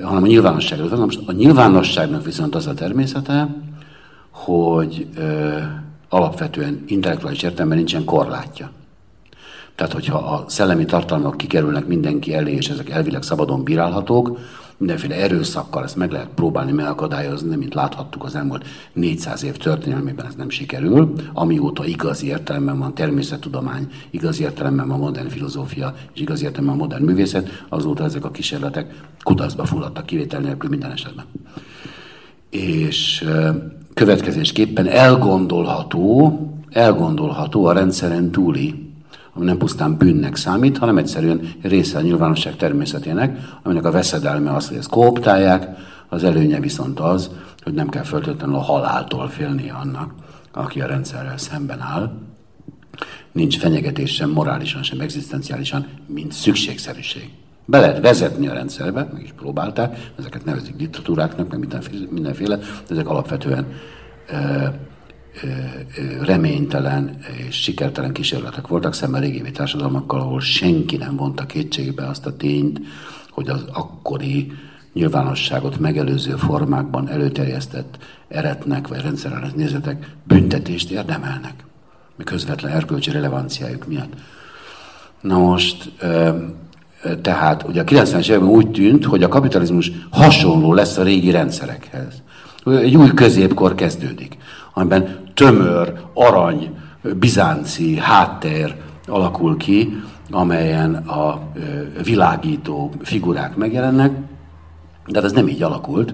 hanem 0.02 0.24
a 0.24 0.28
nyilvánosságra. 0.28 0.98
Most 0.98 1.22
a 1.26 1.32
nyilvánosságnak 1.32 2.26
viszont 2.26 2.56
az 2.56 2.68
a 2.68 2.74
természete, 2.74 3.56
hogy 4.30 5.08
ö, 5.18 5.58
alapvetően 6.10 6.84
intellektuális 6.88 7.42
értelemben 7.42 7.78
nincsen 7.78 8.04
korlátja. 8.04 8.72
Tehát, 9.76 9.94
hogyha 9.94 10.18
a 10.18 10.46
szellemi 10.48 10.86
tartalmak 10.86 11.38
kikerülnek 11.38 11.88
mindenki 11.88 12.34
elé, 12.34 12.54
és 12.54 12.70
ezek 12.70 12.90
elvileg 12.90 13.24
szabadon 13.24 13.64
bírálhatók, 13.64 14.40
mindenféle 14.78 15.16
erőszakkal 15.16 15.84
ezt 15.84 15.96
meg 15.96 16.12
lehet 16.12 16.30
próbálni 16.36 16.72
megakadályozni, 16.72 17.56
mint 17.56 17.74
láthattuk 17.74 18.24
az 18.24 18.36
elmúlt 18.36 18.66
400 18.94 19.44
év 19.44 19.58
történelmében 19.58 20.26
ez 20.26 20.36
nem 20.36 20.50
sikerül, 20.50 21.14
amióta 21.34 21.86
igazi 21.86 22.28
értelemben 22.28 22.80
van 22.80 22.94
természettudomány, 22.94 23.88
igazi 24.10 24.44
értelemben 24.44 24.88
van 24.88 25.00
modern 25.00 25.28
filozófia, 25.28 25.94
és 26.14 26.22
igazi 26.22 26.44
értelemben 26.44 26.78
van 26.78 26.88
modern 26.88 27.06
művészet, 27.06 27.66
azóta 27.70 28.04
ezek 28.04 28.26
a 28.26 28.32
kísérletek 28.32 29.04
kudarcba 29.24 29.66
fulladtak 29.66 30.06
kivétel 30.06 30.40
nélkül 30.42 30.70
minden 30.70 30.92
esetben. 30.92 31.26
És 32.50 33.26
következésképpen 33.94 34.88
elgondolható, 34.88 36.40
elgondolható 36.70 37.66
a 37.66 37.74
rendszeren 37.74 38.32
túli, 38.32 38.85
ami 39.36 39.46
nem 39.46 39.58
pusztán 39.58 39.98
bűnnek 39.98 40.36
számít, 40.36 40.78
hanem 40.78 40.98
egyszerűen 40.98 41.54
része 41.62 41.98
a 41.98 42.02
nyilvánosság 42.02 42.56
természetének, 42.56 43.40
aminek 43.64 43.86
a 43.86 43.92
veszedelme 43.92 44.54
az, 44.54 44.68
hogy 44.68 44.78
ezt 44.78 44.90
kooptálják, 44.90 45.68
az 46.10 46.24
előnye 46.24 46.60
viszont 46.60 47.00
az, 47.00 47.30
hogy 47.64 47.74
nem 47.74 47.90
kell 47.90 48.04
föltétlenül 48.04 48.56
a 48.56 48.62
haláltól 48.62 49.30
félni 49.30 49.70
annak, 49.70 50.14
aki 50.52 50.82
a 50.82 50.88
rendszerrel 50.88 51.38
szemben 51.38 51.82
áll. 51.82 52.12
Nincs 53.32 53.58
fenyegetés 53.58 54.14
sem 54.14 54.30
morálisan, 54.30 54.84
sem 54.84 55.00
egzisztenciálisan, 55.00 55.88
mint 56.08 56.32
szükségszerűség. 56.32 57.30
Be 57.66 57.80
lehet 57.80 58.02
vezetni 58.02 58.48
a 58.48 58.54
rendszerbe, 58.54 59.10
meg 59.14 59.24
is 59.24 59.34
próbálták, 59.38 60.12
ezeket 60.20 60.46
nevezik 60.46 60.76
diktatúráknak, 60.76 61.50
meg 61.50 61.60
mindenféle, 61.60 62.06
mindenféle 62.10 62.56
de 62.58 62.64
ezek 62.90 63.10
alapvetően 63.10 63.66
ö, 64.30 64.68
reménytelen 66.22 67.18
és 67.48 67.56
sikertelen 67.56 68.12
kísérletek 68.12 68.68
voltak 68.68 68.94
szemben 68.94 69.22
régi 69.22 69.52
társadalmakkal, 69.52 70.20
ahol 70.20 70.42
senki 70.42 70.98
nem 70.98 71.16
vonta 71.16 71.46
kétségbe 71.46 72.08
azt 72.08 72.26
a 72.26 72.36
tényt, 72.36 72.80
hogy 73.30 73.50
az 73.50 73.66
akkori 73.74 74.52
nyilvánosságot 74.94 75.80
megelőző 75.80 76.36
formákban 76.36 77.10
előterjesztett 77.10 77.98
eretnek 78.28 78.88
vagy 78.88 79.02
rendszerellenes 79.02 79.54
nézetek 79.56 80.16
büntetést 80.24 80.92
érdemelnek, 80.92 81.54
közvetlen 82.24 82.72
erkölcsi 82.72 83.12
relevanciájuk 83.12 83.88
miatt. 83.88 84.14
Na 85.22 85.38
most 85.38 85.92
tehát 87.22 87.64
ugye 87.64 87.82
a 87.82 87.84
90-es 87.84 88.30
években 88.30 88.50
úgy 88.50 88.72
tűnt, 88.72 89.06
hogy 89.06 89.24
a 89.24 89.28
kapitalizmus 89.28 89.92
hasonló 90.10 90.74
lesz 90.74 90.98
a 90.98 91.04
régi 91.04 91.32
rendszerekhez. 91.32 92.24
Egy 92.66 92.96
új 92.96 93.14
középkor 93.14 93.76
kezdődik, 93.76 94.38
amiben 94.74 95.18
tömör, 95.36 95.94
arany, 96.14 96.70
bizánci 97.20 97.98
háttér 97.98 98.76
alakul 99.06 99.58
ki, 99.58 100.04
amelyen 100.32 100.96
a 100.96 101.42
világító 102.04 102.92
figurák 103.02 103.56
megjelennek, 103.56 104.12
de 105.06 105.16
hát 105.16 105.24
ez 105.24 105.32
nem 105.32 105.48
így 105.48 105.64
alakult, 105.64 106.14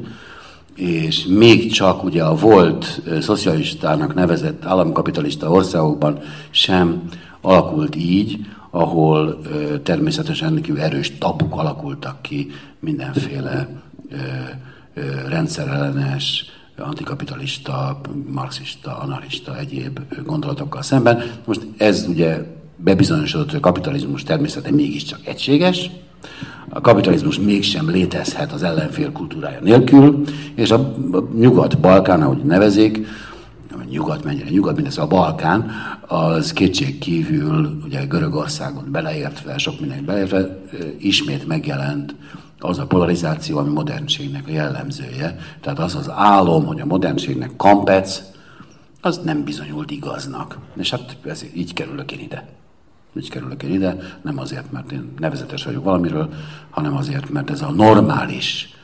és 0.75 1.25
még 1.25 1.71
csak 1.71 2.03
ugye 2.03 2.23
a 2.23 2.35
volt 2.35 3.01
szocialistának 3.21 4.13
nevezett 4.13 4.65
államkapitalista 4.65 5.49
országokban 5.49 6.19
sem 6.49 7.01
alakult 7.41 7.95
így, 7.95 8.45
ahol 8.69 9.41
természetesen 9.83 10.61
erős 10.77 11.17
tabuk 11.17 11.55
alakultak 11.55 12.21
ki 12.21 12.51
mindenféle 12.79 13.67
rendszerellenes, 15.27 16.45
antikapitalista, 16.83 18.01
marxista, 18.31 18.97
anarista, 18.97 19.57
egyéb 19.57 19.99
gondolatokkal 20.25 20.81
szemben. 20.81 21.23
Most 21.45 21.61
ez 21.77 22.05
ugye 22.09 22.45
bebizonyosodott, 22.75 23.49
hogy 23.49 23.59
a 23.59 23.59
kapitalizmus 23.59 24.23
természete 24.23 24.71
mégiscsak 24.71 25.19
egységes, 25.25 25.89
a 26.69 26.81
kapitalizmus 26.81 27.39
mégsem 27.39 27.89
létezhet 27.89 28.51
az 28.51 28.63
ellenfél 28.63 29.11
kultúrája 29.11 29.59
nélkül, 29.61 30.23
és 30.55 30.71
a 30.71 30.95
nyugat-balkán, 31.35 32.21
ahogy 32.21 32.43
nevezik, 32.43 33.07
nyugat, 33.89 34.23
mennyire 34.23 34.49
nyugat, 34.49 34.75
mindez 34.75 34.97
a 34.97 35.07
Balkán, 35.07 35.71
az 36.07 36.53
kétség 36.53 36.99
kívül, 36.99 37.77
ugye 37.85 38.05
Görögországot 38.05 38.89
beleértve, 38.89 39.57
sok 39.57 39.79
mindenki 39.79 40.03
beleértve, 40.03 40.59
ismét 40.99 41.47
megjelent 41.47 42.15
az 42.63 42.79
a 42.79 42.85
polarizáció, 42.85 43.57
ami 43.57 43.69
modernségnek 43.69 44.47
a 44.47 44.51
jellemzője. 44.51 45.37
Tehát 45.61 45.79
az 45.79 45.95
az 45.95 46.09
álom, 46.09 46.65
hogy 46.65 46.79
a 46.79 46.85
modernségnek 46.85 47.55
kampec, 47.55 48.21
az 49.01 49.17
nem 49.23 49.43
bizonyult 49.43 49.91
igaznak. 49.91 50.57
És 50.77 50.89
hát 50.89 51.17
ez, 51.25 51.45
így 51.53 51.73
kerülök 51.73 52.11
én 52.11 52.19
ide. 52.19 52.47
Így 53.17 53.29
kerülök 53.29 53.63
én 53.63 53.73
ide, 53.73 53.97
nem 54.21 54.39
azért, 54.39 54.71
mert 54.71 54.91
én 54.91 55.13
nevezetes 55.19 55.63
vagyok 55.63 55.83
valamiről, 55.83 56.29
hanem 56.69 56.95
azért, 56.95 57.29
mert 57.29 57.49
ez 57.49 57.61
a 57.61 57.71
normális, 57.71 58.75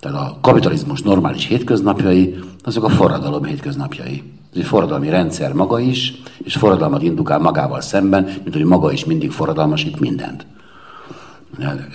tehát 0.00 0.20
a 0.20 0.38
kapitalizmus 0.40 1.02
normális 1.02 1.46
hétköznapjai, 1.46 2.38
azok 2.62 2.84
a 2.84 2.88
forradalom 2.88 3.44
hétköznapjai. 3.44 4.22
Ez 4.52 4.58
egy 4.58 4.64
forradalmi 4.64 5.08
rendszer 5.08 5.52
maga 5.52 5.80
is, 5.80 6.14
és 6.38 6.54
forradalmat 6.56 7.02
indukál 7.02 7.38
magával 7.38 7.80
szemben, 7.80 8.24
mint 8.24 8.52
hogy 8.52 8.64
maga 8.64 8.92
is 8.92 9.04
mindig 9.04 9.30
forradalmasít 9.30 10.00
mindent. 10.00 10.46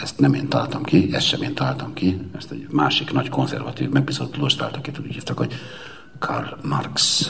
Ezt 0.01 0.19
nem 0.19 0.33
én 0.33 0.47
találtam 0.47 0.83
ki, 0.83 1.09
ezt 1.13 1.25
sem 1.25 1.41
én 1.41 1.53
találtam 1.53 1.93
ki, 1.93 2.29
ezt 2.37 2.51
egy 2.51 2.67
másik 2.69 3.11
nagy 3.11 3.29
konzervatív, 3.29 3.89
megbízott 3.89 4.31
tudós 4.31 4.55
találta 4.55 4.81
ki, 4.81 4.91
úgy 5.03 5.13
hívtak, 5.13 5.37
hogy 5.37 5.53
Karl 6.19 6.53
Marx. 6.63 7.29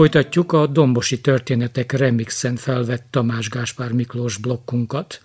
Folytatjuk 0.00 0.52
a 0.52 0.66
Dombosi 0.66 1.20
Történetek 1.20 1.92
remixen 1.92 2.56
felvett 2.56 3.06
Tamás 3.10 3.48
Gáspár 3.48 3.92
Miklós 3.92 4.36
blokkunkat. 4.36 5.22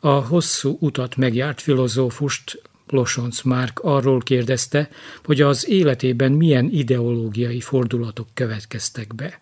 A 0.00 0.08
hosszú 0.08 0.76
utat 0.80 1.16
megjárt 1.16 1.60
filozófust 1.60 2.62
Losonc 2.88 3.42
Márk 3.42 3.78
arról 3.78 4.20
kérdezte, 4.20 4.88
hogy 5.24 5.40
az 5.40 5.68
életében 5.68 6.32
milyen 6.32 6.68
ideológiai 6.70 7.60
fordulatok 7.60 8.26
következtek 8.34 9.14
be. 9.14 9.40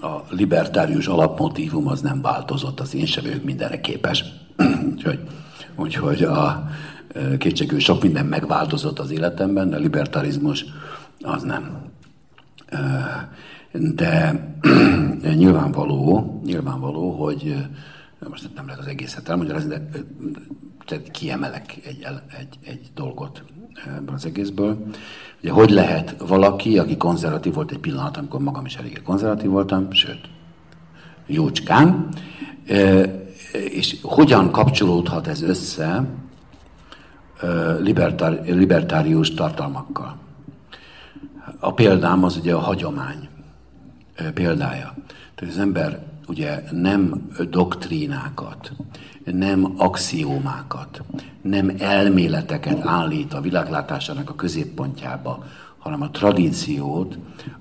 A 0.00 0.20
libertárius 0.30 1.06
alapmotívum 1.06 1.88
az 1.88 2.00
nem 2.00 2.22
változott, 2.22 2.80
az 2.80 2.94
én 2.94 3.06
sem 3.06 3.24
vagyok 3.24 3.44
mindenre 3.44 3.80
képes. 3.80 4.24
úgyhogy, 4.92 5.18
úgyhogy 5.74 6.22
a 6.22 6.70
kétségű 7.38 7.78
sok 7.78 8.02
minden 8.02 8.26
megváltozott 8.26 8.98
az 8.98 9.10
életemben, 9.10 9.70
de 9.70 9.76
a 9.76 9.80
libertarizmus 9.80 10.64
az 11.20 11.42
nem. 11.42 11.92
De 13.78 14.40
nyilvánvaló, 15.34 16.40
nyilvánvaló, 16.44 17.10
hogy 17.10 17.56
most 18.28 18.50
nem 18.54 18.66
lehet 18.66 18.80
az 18.80 18.86
egészet 18.86 19.28
elmagyarázni, 19.28 19.68
de 19.68 19.88
tehát 20.84 21.10
kiemelek 21.10 21.76
egy, 21.86 22.06
egy, 22.38 22.58
egy 22.64 22.90
dolgot 22.94 23.42
ebből 23.96 24.14
az 24.14 24.26
egészből. 24.26 24.86
Ugye, 25.40 25.52
hogy 25.52 25.70
lehet 25.70 26.16
valaki, 26.26 26.78
aki 26.78 26.96
konzervatív 26.96 27.54
volt 27.54 27.70
egy 27.70 27.78
pillanat, 27.78 28.16
amikor 28.16 28.40
magam 28.40 28.64
is 28.64 28.76
elég 28.76 29.02
konzervatív 29.02 29.50
voltam, 29.50 29.92
sőt, 29.92 30.28
jócskán, 31.26 32.08
és 33.52 33.96
hogyan 34.02 34.50
kapcsolódhat 34.50 35.26
ez 35.26 35.42
össze 35.42 36.04
libertár, 37.80 38.42
libertárius 38.46 39.34
tartalmakkal? 39.34 40.16
A 41.58 41.72
példám 41.72 42.24
az 42.24 42.36
ugye 42.36 42.54
a 42.54 42.58
hagyomány 42.58 43.28
példája. 44.34 44.94
Tehát 45.34 45.54
az 45.54 45.60
ember 45.60 46.02
ugye 46.26 46.62
nem 46.70 47.30
doktrínákat, 47.50 48.72
nem 49.24 49.74
axiómákat, 49.76 51.02
nem 51.42 51.74
elméleteket 51.78 52.86
állít 52.86 53.34
a 53.34 53.40
világlátásának 53.40 54.30
a 54.30 54.34
középpontjába, 54.34 55.44
hanem 55.78 56.02
a 56.02 56.10
tradíciót, 56.10 57.18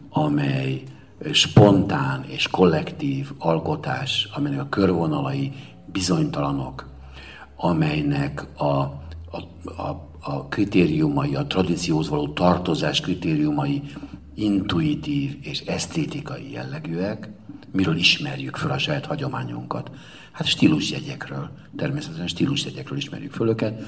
amely 0.10 0.84
spontán 1.32 2.24
és 2.28 2.48
kollektív 2.48 3.32
alkotás, 3.38 4.30
amelynek 4.36 4.62
a 4.62 4.70
körvonalai 4.70 5.52
bizonytalanok, 5.86 6.88
amelynek 7.56 8.46
a, 8.58 8.66
a, 8.66 9.02
a, 9.78 10.10
a 10.22 10.46
kritériumai, 10.46 11.36
a 11.36 11.48
tradícióhoz 11.48 12.10
való 12.10 12.28
tartozás 12.28 13.02
kritériumai 13.02 13.82
intuitív 14.36 15.38
és 15.42 15.60
esztétikai 15.60 16.52
jellegűek, 16.52 17.30
miről 17.72 17.96
ismerjük 17.96 18.56
fel 18.56 18.72
a 18.72 18.78
saját 18.78 19.06
hagyományunkat. 19.06 19.92
Hát 20.32 20.48
stílusjegyekről, 20.48 21.50
természetesen 21.76 22.28
stílusjegyekről 22.28 22.98
ismerjük 22.98 23.32
föl 23.32 23.50
őket. 23.50 23.82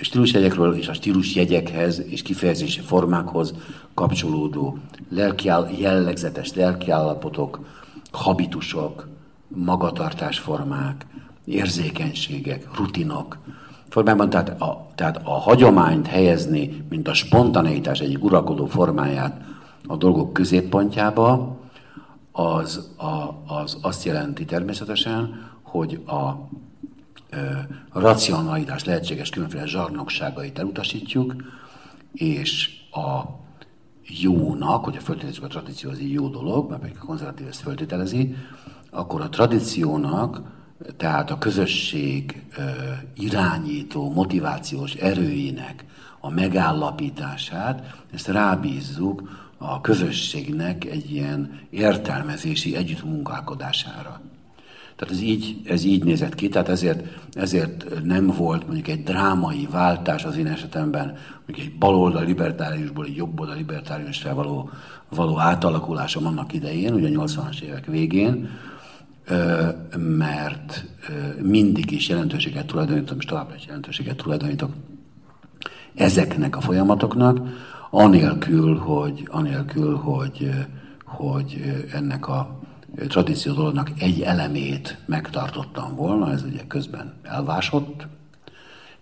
stílusjegyekről 0.00 0.74
és 0.74 0.88
a 0.88 0.92
stílusjegyekhez 0.92 2.02
és 2.06 2.22
kifejezési 2.22 2.80
formákhoz 2.80 3.54
kapcsolódó 3.94 4.78
lelkiáll, 5.08 5.68
jellegzetes 5.78 6.54
lelkiállapotok, 6.54 7.60
habitusok, 8.10 9.08
magatartásformák, 9.48 11.06
érzékenységek, 11.44 12.76
rutinok, 12.76 13.38
formában, 13.88 14.30
tehát 14.30 14.60
a, 14.60 14.86
tehát 14.94 15.20
a 15.24 15.30
hagyományt 15.30 16.06
helyezni, 16.06 16.84
mint 16.88 17.08
a 17.08 17.14
spontaneitás 17.14 18.00
egyik 18.00 18.24
uralkodó 18.24 18.66
formáját 18.66 19.40
a 19.86 19.96
dolgok 19.96 20.32
középpontjába, 20.32 21.56
az, 22.32 22.88
a, 22.96 23.34
az 23.54 23.76
azt 23.82 24.04
jelenti 24.04 24.44
természetesen, 24.44 25.50
hogy 25.62 26.00
a, 26.06 26.14
a 27.88 28.00
racionalitás 28.00 28.84
lehetséges 28.84 29.30
különféle 29.30 29.66
zsarnokságait 29.66 30.58
elutasítjuk, 30.58 31.34
és 32.12 32.70
a 32.92 33.22
jónak, 34.02 34.84
hogy 34.84 34.96
a 34.96 35.00
föltételezzük 35.00 35.44
a 35.44 35.46
tradíció 35.46 35.90
az 35.90 35.98
egy 35.98 36.12
jó 36.12 36.28
dolog, 36.28 36.68
mert 36.68 36.80
pedig 36.80 36.96
a 37.00 37.04
konzervatív 37.04 37.46
ezt 37.46 37.60
föltételezi, 37.60 38.34
akkor 38.90 39.20
a 39.20 39.28
tradíciónak, 39.28 40.40
tehát 40.96 41.30
a 41.30 41.38
közösség 41.38 42.42
irányító, 43.14 44.10
motivációs 44.10 44.94
erőinek 44.94 45.84
a 46.20 46.30
megállapítását, 46.30 48.02
ezt 48.12 48.26
rábízzuk 48.26 49.46
a 49.58 49.80
közösségnek 49.80 50.84
egy 50.84 51.10
ilyen 51.12 51.60
értelmezési 51.70 52.76
együttmunkálkodására. 52.76 54.20
Tehát 54.96 55.14
ez 55.14 55.20
így, 55.20 55.60
ez 55.64 55.84
így 55.84 56.04
nézett 56.04 56.34
ki, 56.34 56.48
tehát 56.48 56.68
ezért, 56.68 57.06
ezért 57.32 58.04
nem 58.04 58.26
volt 58.26 58.66
mondjuk 58.66 58.88
egy 58.88 59.02
drámai 59.02 59.68
váltás 59.70 60.24
az 60.24 60.36
én 60.36 60.46
esetemben, 60.46 61.16
mondjuk 61.46 61.66
egy 61.66 61.78
baloldal 61.78 62.24
libertáriusból 62.24 63.04
egy 63.04 63.16
jobboldal 63.16 63.56
libertáriusra 63.56 64.34
való, 64.34 64.70
való 65.08 65.38
átalakulásom 65.38 66.26
annak 66.26 66.52
idején, 66.52 66.94
ugye 66.94 67.18
a 67.18 67.24
80-as 67.24 67.60
évek 67.60 67.86
végén, 67.86 68.48
mert 69.96 70.84
mindig 71.42 71.90
is 71.90 72.08
jelentőséget 72.08 72.66
tulajdonítom, 72.66 73.18
és 73.18 73.24
továbbra 73.24 73.54
is 73.54 73.66
jelentőséget 73.66 74.16
tulajdonítok 74.16 74.72
ezeknek 75.94 76.56
a 76.56 76.60
folyamatoknak, 76.60 77.38
anélkül, 77.90 78.76
hogy, 78.76 79.28
anélkül, 79.30 79.96
hogy, 79.96 80.50
hogy 81.04 81.62
ennek 81.92 82.28
a 82.28 82.60
tradíció 83.08 83.54
dolognak 83.54 83.90
egy 83.98 84.20
elemét 84.20 84.98
megtartottam 85.06 85.94
volna, 85.94 86.32
ez 86.32 86.42
ugye 86.42 86.66
közben 86.66 87.14
elvásott, 87.22 88.06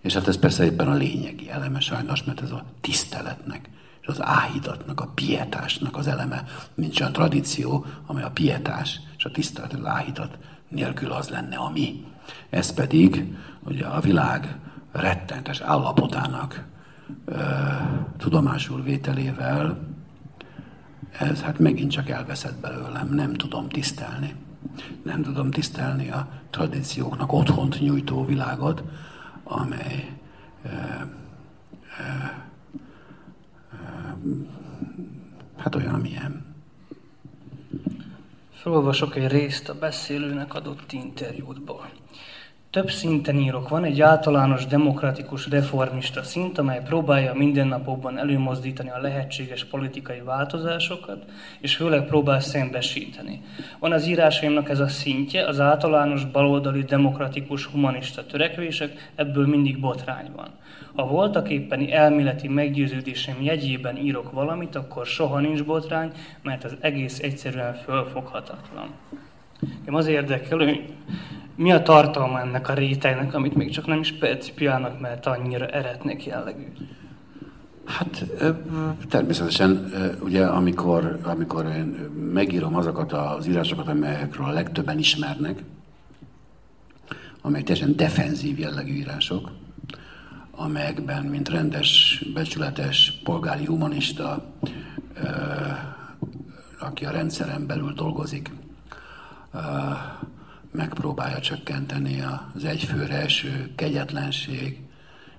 és 0.01 0.15
hát 0.15 0.29
ez 0.29 0.39
persze 0.39 0.65
éppen 0.65 0.89
a 0.89 0.95
lényegi 0.95 1.51
eleme 1.51 1.81
sajnos, 1.81 2.25
mert 2.25 2.43
ez 2.43 2.51
a 2.51 2.65
tiszteletnek, 2.81 3.69
és 4.01 4.07
az 4.07 4.23
áhítatnak, 4.23 5.01
a 5.01 5.11
pietásnak 5.15 5.97
az 5.97 6.07
eleme, 6.07 6.45
nincs 6.75 7.01
olyan 7.01 7.13
tradíció, 7.13 7.85
amely 8.07 8.23
a 8.23 8.31
pietás 8.31 9.01
a 9.27 9.31
tisztelet, 9.31 9.73
az 9.73 9.85
áhítat 9.85 10.39
nélkül 10.69 11.13
az 11.13 11.29
lenne, 11.29 11.57
ami. 11.57 12.05
Ez 12.51 12.75
pedig 12.75 13.35
ugye 13.65 13.87
a 13.87 14.01
világ 14.01 14.57
rettentes 14.93 15.61
állapotának 15.61 16.65
tudomásul 18.17 18.83
vételével 18.83 19.79
ez 21.19 21.43
hát 21.43 21.59
megint 21.59 21.91
csak 21.91 22.09
elveszett 22.09 22.61
belőlem, 22.61 23.09
nem 23.09 23.35
tudom 23.35 23.69
tisztelni. 23.69 24.35
Nem 25.03 25.23
tudom 25.23 25.51
tisztelni 25.51 26.11
a 26.11 26.29
tradícióknak 26.51 27.33
otthont 27.33 27.81
nyújtó 27.81 28.25
világot, 28.25 28.83
amely 29.45 30.19
e, 30.63 30.69
e, 31.99 32.43
e, 33.71 34.05
hát 35.57 35.75
olyan, 35.75 35.95
amilyen. 35.95 36.46
Felolvasok 38.67 39.17
egy 39.17 39.27
részt 39.27 39.69
a 39.69 39.79
beszélőnek 39.79 40.55
adott 40.55 40.93
interjútból. 40.93 41.89
Több 42.71 42.91
szinten 42.91 43.37
írok. 43.37 43.69
Van 43.69 43.85
egy 43.85 44.01
általános 44.01 44.67
demokratikus 44.67 45.49
reformista 45.49 46.23
szint, 46.23 46.59
amely 46.59 46.83
próbálja 46.85 47.35
mindennapokban 47.35 48.19
előmozdítani 48.19 48.91
a 48.91 49.01
lehetséges 49.01 49.65
politikai 49.65 50.21
változásokat, 50.21 51.25
és 51.61 51.77
főleg 51.77 52.07
próbál 52.07 52.41
szembesíteni. 52.41 53.43
Van 53.79 53.93
az 53.93 54.07
írásaimnak 54.07 54.69
ez 54.69 54.81
a 54.81 54.89
szintje, 54.89 55.47
az 55.47 55.61
általános 55.61 56.25
baloldali 56.25 56.83
demokratikus 56.83 57.65
humanista 57.65 58.27
törekvések, 58.27 59.13
ebből 59.15 59.47
mindig 59.47 59.81
botrány 59.81 60.31
van. 60.37 60.49
Ha 60.97 61.07
voltak 61.07 61.49
éppeni 61.49 61.93
elméleti 61.93 62.49
meggyőződésem 62.49 63.43
jegyében 63.43 63.97
írok 63.97 64.33
valamit, 64.33 64.77
akkor 64.77 65.07
soha 65.07 65.41
nincs 65.41 65.65
botrány, 65.65 66.13
mert 66.43 66.65
az 66.65 66.77
egész 66.81 67.19
egyszerűen 67.19 67.75
fölfoghatatlan. 67.75 68.89
Én 69.89 69.95
az 69.95 70.07
érdekel, 70.07 70.59
hogy 70.59 70.95
mi 71.55 71.73
a 71.73 71.83
tartalma 71.83 72.41
ennek 72.41 72.69
a 72.69 72.75
rétegnek, 72.75 73.35
amit 73.35 73.55
még 73.55 73.71
csak 73.71 73.87
nem 73.87 74.01
is 74.01 74.13
percipiálnak, 74.13 75.01
mert 75.01 75.27
annyira 75.27 75.67
eretnek 75.67 76.27
jellegű? 76.27 76.67
Hát 77.85 78.25
természetesen, 79.09 79.93
ugye 80.23 80.47
amikor, 80.47 81.19
amikor 81.23 81.65
én 81.65 81.85
megírom 82.33 82.77
azokat 82.77 83.13
az 83.13 83.47
írásokat, 83.47 83.89
amelyekről 83.89 84.47
a 84.47 84.53
legtöbben 84.53 84.99
ismernek, 84.99 85.63
amelyek 87.43 87.67
teljesen 87.67 87.97
defenzív 87.97 88.59
jellegű 88.59 88.93
írások, 88.93 89.51
amelyekben, 90.57 91.25
mint 91.25 91.49
rendes, 91.49 92.23
becsületes, 92.35 93.21
polgári 93.25 93.65
humanista, 93.65 94.45
aki 96.79 97.05
a 97.05 97.11
rendszeren 97.11 97.67
belül 97.67 97.93
dolgozik, 97.93 98.51
megpróbálja 100.73 101.41
csökkenteni 101.41 102.25
az 102.55 102.65
egyfőre 102.65 103.21
eső 103.21 103.73
kegyetlenség, 103.75 104.81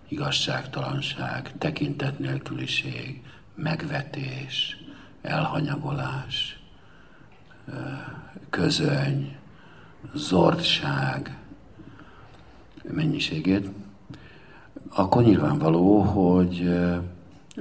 igazságtalanság, 0.08 1.58
tekintet 1.58 2.20
nélküliség, 2.20 3.22
megvetés, 3.56 4.78
elhanyagolás, 5.22 6.60
közöny, 8.50 9.36
zordság 10.14 11.38
mennyiségét, 12.84 13.70
akkor 14.96 15.24
nyilvánvaló, 15.24 16.00
hogy, 16.00 16.70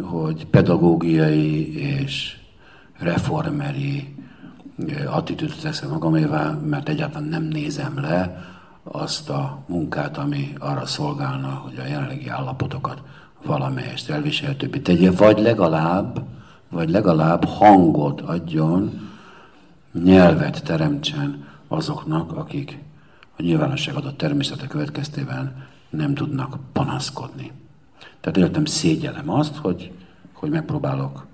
hogy 0.02 0.46
pedagógiai 0.46 1.76
és 1.76 2.36
reformeri 2.98 4.14
attitűdöt 5.06 5.60
teszem 5.60 5.90
magamévá, 5.90 6.50
mert 6.50 6.88
egyáltalán 6.88 7.28
nem 7.28 7.42
nézem 7.42 8.00
le 8.00 8.44
azt 8.82 9.30
a 9.30 9.58
munkát, 9.66 10.16
ami 10.18 10.52
arra 10.58 10.86
szolgálna, 10.86 11.48
hogy 11.48 11.78
a 11.78 11.86
jelenlegi 11.86 12.28
állapotokat 12.28 13.02
valamelyest 13.44 14.10
elviselhetőbbé 14.10 14.78
tegye, 14.78 15.10
vagy 15.10 15.38
legalább, 15.38 16.22
vagy 16.70 16.90
legalább 16.90 17.44
hangot 17.44 18.20
adjon, 18.20 19.10
nyelvet 20.04 20.64
teremtsen 20.64 21.44
azoknak, 21.68 22.36
akik 22.36 22.78
a 23.36 23.42
nyilvánosság 23.42 23.94
adott 23.94 24.16
természete 24.16 24.66
következtében 24.66 25.66
nem 25.90 26.14
tudnak 26.14 26.58
panaszkodni. 26.72 27.52
Tehát 28.20 28.36
életem 28.36 28.64
szégyelem 28.64 29.30
azt, 29.30 29.56
hogy, 29.56 29.92
hogy 30.32 30.50
megpróbálok 30.50 31.26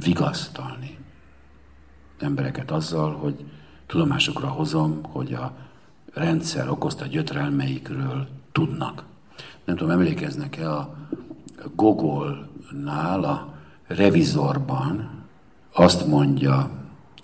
vigasztalni 0.00 0.98
embereket 2.18 2.70
azzal, 2.70 3.12
hogy 3.12 3.44
tudomásukra 3.86 4.48
hozom, 4.48 5.02
hogy 5.02 5.32
a 5.32 5.52
rendszer 6.14 6.68
okozta 6.68 7.06
gyötrelmeikről 7.06 8.28
tudnak. 8.52 9.04
Nem 9.64 9.76
tudom, 9.76 9.92
emlékeznek-e 9.92 10.72
a 10.72 10.96
Gogolnál, 11.74 13.24
a 13.24 13.54
revizorban 13.86 15.10
azt 15.72 16.06
mondja 16.06 16.79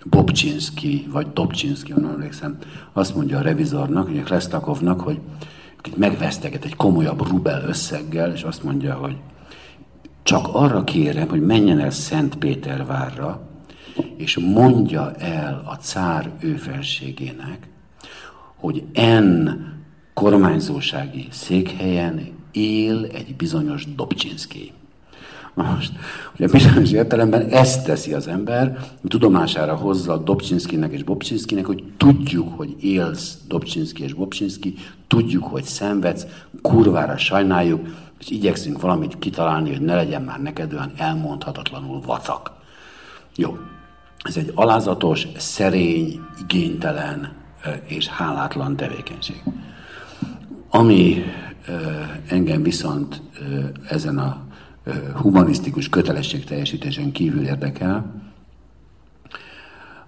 Bobcsinski, 0.09 1.07
vagy 1.11 1.27
Dobcsinski, 1.33 1.93
nem 1.93 2.05
emlékszem, 2.05 2.57
azt 2.93 3.15
mondja 3.15 3.37
a 3.37 3.41
revizornak, 3.41 4.09
ugye 4.09 4.21
Klesztakovnak, 4.21 5.01
hogy 5.01 5.19
megveszteget 5.95 6.65
egy 6.65 6.75
komolyabb 6.75 7.27
rubel 7.27 7.63
összeggel, 7.67 8.31
és 8.31 8.43
azt 8.43 8.63
mondja, 8.63 8.93
hogy 8.93 9.15
csak 10.23 10.47
arra 10.51 10.83
kérem, 10.83 11.27
hogy 11.29 11.41
menjen 11.41 11.79
el 11.79 11.89
Szentpétervárra, 11.89 13.47
és 14.17 14.37
mondja 14.37 15.11
el 15.11 15.63
a 15.65 15.75
cár 15.75 16.31
őfelségének, 16.39 17.69
hogy 18.55 18.83
en 18.93 19.61
kormányzósági 20.13 21.27
székhelyen 21.29 22.27
él 22.51 23.05
egy 23.05 23.35
bizonyos 23.35 23.95
Dobcsinszki. 23.95 24.71
Most, 25.57 25.91
ugye 26.35 26.47
bizonyos 26.47 26.91
értelemben 26.91 27.49
ezt 27.49 27.85
teszi 27.85 28.13
az 28.13 28.27
ember, 28.27 28.77
tudomására 29.07 29.75
hozza 29.75 30.17
Dobcsinszkinek 30.17 30.91
és 30.91 31.03
Bobcsinszkinek, 31.03 31.65
hogy 31.65 31.83
tudjuk, 31.97 32.57
hogy 32.57 32.75
élsz 32.79 33.37
Dobcsinszki 33.47 34.03
és 34.03 34.13
Bobcsinszki, 34.13 34.75
tudjuk, 35.07 35.43
hogy 35.43 35.63
szenvedsz, 35.63 36.25
kurvára 36.61 37.17
sajnáljuk, 37.17 37.87
és 38.19 38.29
igyekszünk 38.29 38.81
valamit 38.81 39.19
kitalálni, 39.19 39.69
hogy 39.69 39.81
ne 39.81 39.95
legyen 39.95 40.21
már 40.21 40.41
neked 40.41 40.73
olyan 40.73 40.91
elmondhatatlanul 40.97 42.01
vacak. 42.01 42.51
Jó. 43.35 43.57
Ez 44.23 44.37
egy 44.37 44.51
alázatos, 44.55 45.27
szerény, 45.37 46.19
igénytelen 46.41 47.31
és 47.85 48.07
hálátlan 48.07 48.75
tevékenység. 48.75 49.43
Ami 50.69 51.23
engem 52.27 52.63
viszont 52.63 53.21
ezen 53.89 54.17
a 54.17 54.45
humanisztikus 55.15 55.89
kötelesség 55.89 56.43
teljesítésen 56.43 57.11
kívül 57.11 57.43
érdekel, 57.43 58.25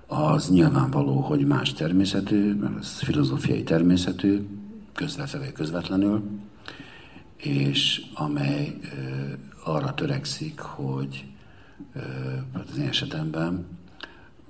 az 0.07 0.49
nyilvánvaló, 0.49 1.19
hogy 1.19 1.45
más 1.45 1.73
természetű, 1.73 2.53
mert 2.53 2.77
ez 2.77 2.99
filozófiai 2.99 3.63
természetű, 3.63 4.47
közvetlenül 4.93 5.51
közvetlenül, 5.51 6.23
és 7.37 8.05
amely 8.13 8.79
arra 9.63 9.93
törekszik, 9.93 10.59
hogy 10.59 11.25
hát 12.53 12.69
az 12.69 12.77
én 12.77 12.87
esetemben, 12.87 13.65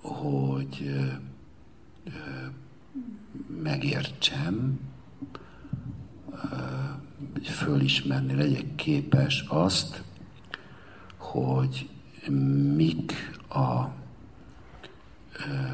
hogy 0.01 0.95
megértsem, 3.63 4.79
fölismerni, 7.43 8.35
legyek 8.35 8.75
képes 8.75 9.45
azt, 9.47 10.03
hogy 11.31 11.89
mik 12.75 13.39
a 13.49 13.85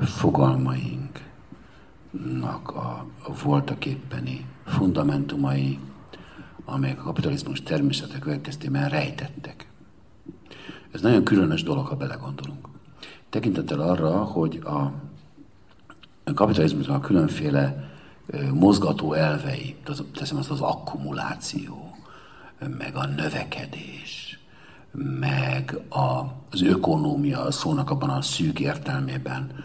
fogalmainknak 0.06 2.70
a 2.70 3.06
voltak 3.44 3.86
éppeni 3.86 4.46
fundamentumai, 4.65 5.80
amelyek 6.65 7.00
a 7.00 7.04
kapitalizmus 7.04 7.63
természete 7.63 8.20
következtében 8.20 8.89
rejtettek. 8.89 9.68
Ez 10.91 11.02
nagyon 11.02 11.24
különös 11.24 11.63
dolog, 11.63 11.88
ha 11.88 11.96
belegondolunk. 11.96 12.68
Tekintettel 13.30 13.80
arra, 13.80 14.24
hogy 14.24 14.62
a 14.63 14.94
kapitalizmusnak 16.34 17.04
a 17.04 17.08
különféle 17.08 17.94
mozgató 18.54 19.13
elvei, 19.13 19.76
teszem 20.13 20.38
azt 20.38 20.52
az 20.52 20.62
akkumuláció, 20.62 21.96
meg 22.78 22.96
a 22.96 23.06
növekedés, 23.06 24.25
meg 25.20 25.80
a, 25.90 26.34
az 26.52 26.62
ökonómia 26.62 27.52
szónak 27.52 27.90
abban 27.90 28.10
a 28.10 28.22
szűk 28.22 28.60
értelmében, 28.60 29.64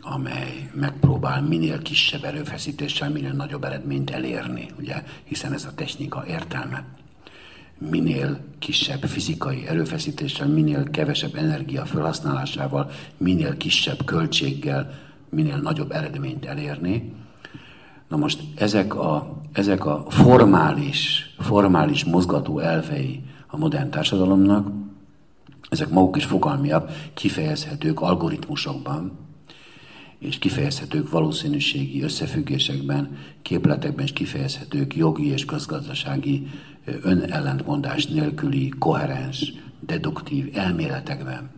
amely 0.00 0.70
megpróbál 0.74 1.42
minél 1.42 1.82
kisebb 1.82 2.24
erőfeszítéssel 2.24 3.10
minél 3.10 3.32
nagyobb 3.32 3.64
eredményt 3.64 4.10
elérni, 4.10 4.70
ugye, 4.78 5.02
hiszen 5.24 5.52
ez 5.52 5.64
a 5.64 5.74
technika 5.74 6.24
értelme. 6.26 6.84
Minél 7.78 8.38
kisebb 8.58 9.02
fizikai 9.02 9.66
erőfeszítéssel, 9.66 10.46
minél 10.46 10.90
kevesebb 10.90 11.34
energia 11.34 11.84
felhasználásával, 11.84 12.90
minél 13.16 13.56
kisebb 13.56 14.04
költséggel, 14.04 14.90
minél 15.28 15.56
nagyobb 15.56 15.90
eredményt 15.90 16.44
elérni. 16.44 17.12
Na 18.08 18.16
most 18.16 18.42
ezek 18.54 18.94
a, 18.94 19.40
ezek 19.52 19.86
a 19.86 20.04
formális, 20.08 21.34
formális 21.38 22.04
mozgató 22.04 22.58
elvei 22.58 23.22
a 23.56 23.58
modern 23.58 23.90
társadalomnak, 23.90 24.68
ezek 25.68 25.90
maguk 25.90 26.16
is 26.16 26.24
fogalmiak, 26.24 26.90
kifejezhetők 27.14 28.00
algoritmusokban, 28.00 29.12
és 30.18 30.38
kifejezhetők 30.38 31.10
valószínűségi 31.10 32.02
összefüggésekben, 32.02 33.16
képletekben 33.42 34.04
is 34.04 34.12
kifejezhetők 34.12 34.96
jogi 34.96 35.30
és 35.30 35.44
közgazdasági 35.44 36.46
önellentmondás 37.02 38.06
nélküli, 38.06 38.68
koherens, 38.68 39.52
deduktív 39.80 40.50
elméletekben. 40.54 41.50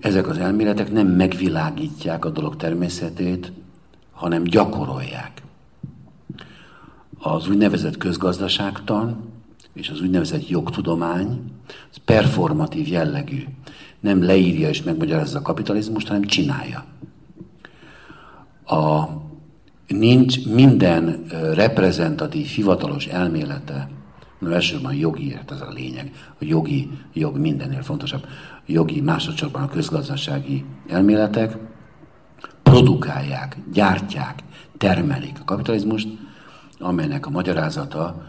Ezek 0.00 0.28
az 0.28 0.38
elméletek 0.38 0.92
nem 0.92 1.06
megvilágítják 1.06 2.24
a 2.24 2.30
dolog 2.30 2.56
természetét, 2.56 3.52
hanem 4.12 4.42
gyakorolják. 4.42 5.42
Az 7.18 7.48
úgynevezett 7.48 7.96
közgazdaságtan 7.96 9.33
és 9.74 9.88
az 9.88 10.00
úgynevezett 10.00 10.48
jogtudomány 10.48 11.42
az 11.90 11.96
performatív 12.04 12.88
jellegű. 12.88 13.44
Nem 14.00 14.22
leírja 14.22 14.68
és 14.68 14.82
megmagyarázza 14.82 15.38
a 15.38 15.42
kapitalizmust, 15.42 16.06
hanem 16.06 16.24
csinálja. 16.24 16.84
A, 18.66 19.04
nincs 19.86 20.46
minden 20.46 21.24
reprezentatív, 21.54 22.46
hivatalos 22.46 23.08
no 24.38 24.50
elsősorban 24.50 24.94
jogi, 24.94 25.38
ez 25.50 25.60
a 25.60 25.72
lényeg, 25.74 26.12
a 26.40 26.44
jogi, 26.44 26.90
jog 27.12 27.36
mindennél 27.36 27.82
fontosabb, 27.82 28.26
jogi, 28.66 29.00
másodszorban 29.00 29.62
a 29.62 29.68
közgazdasági 29.68 30.64
elméletek, 30.88 31.56
produkálják, 32.62 33.56
gyártják, 33.72 34.42
termelik 34.78 35.36
a 35.40 35.44
kapitalizmust, 35.44 36.08
amelynek 36.78 37.26
a 37.26 37.30
magyarázata 37.30 38.22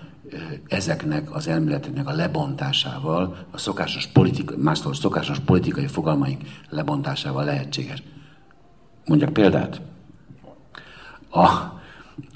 ezeknek 0.68 1.36
az 1.36 1.48
elméleteknek 1.48 2.08
a 2.08 2.14
lebontásával, 2.14 3.38
a 3.52 3.58
szokásos, 3.58 4.08
politika, 4.08 4.56
mástól 4.58 4.94
szokásos 4.94 5.40
politikai 5.40 5.88
fogalmaink 5.88 6.42
lebontásával 6.70 7.44
lehetséges. 7.44 8.04
Mondjak 9.06 9.34
példát. 9.34 9.82
A, 11.32 11.50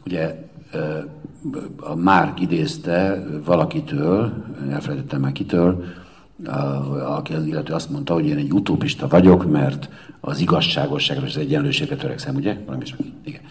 ugye 0.06 0.50
a 1.80 1.96
Márk 1.96 2.40
idézte 2.40 3.24
valakitől, 3.46 4.46
elfelejtettem 4.70 5.22
már 5.22 5.32
kitől, 5.32 5.84
aki 7.06 7.34
az 7.34 7.46
illető 7.46 7.74
azt 7.74 7.90
mondta, 7.90 8.14
hogy 8.14 8.26
én 8.26 8.38
egy 8.38 8.54
utópista 8.54 9.08
vagyok, 9.08 9.52
mert 9.52 9.90
az 10.20 10.40
igazságosságra 10.40 11.26
és 11.26 11.36
az 11.36 11.42
egyenlőségre 11.42 11.96
törekszem, 11.96 12.36
ugye? 12.36 12.58
Valami 12.66 12.84
is, 12.84 12.96
igen. 13.24 13.42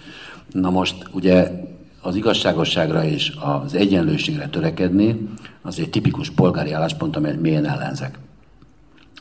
Na 0.53 0.70
most 0.70 1.09
ugye 1.12 1.51
az 2.00 2.14
igazságosságra 2.14 3.04
és 3.04 3.32
az 3.40 3.74
egyenlőségre 3.74 4.48
törekedni, 4.48 5.28
az 5.62 5.78
egy 5.78 5.90
tipikus 5.90 6.30
polgári 6.30 6.72
álláspont, 6.72 7.16
amelyet 7.16 7.40
mélyen 7.40 7.64
ellenzek. 7.64 8.18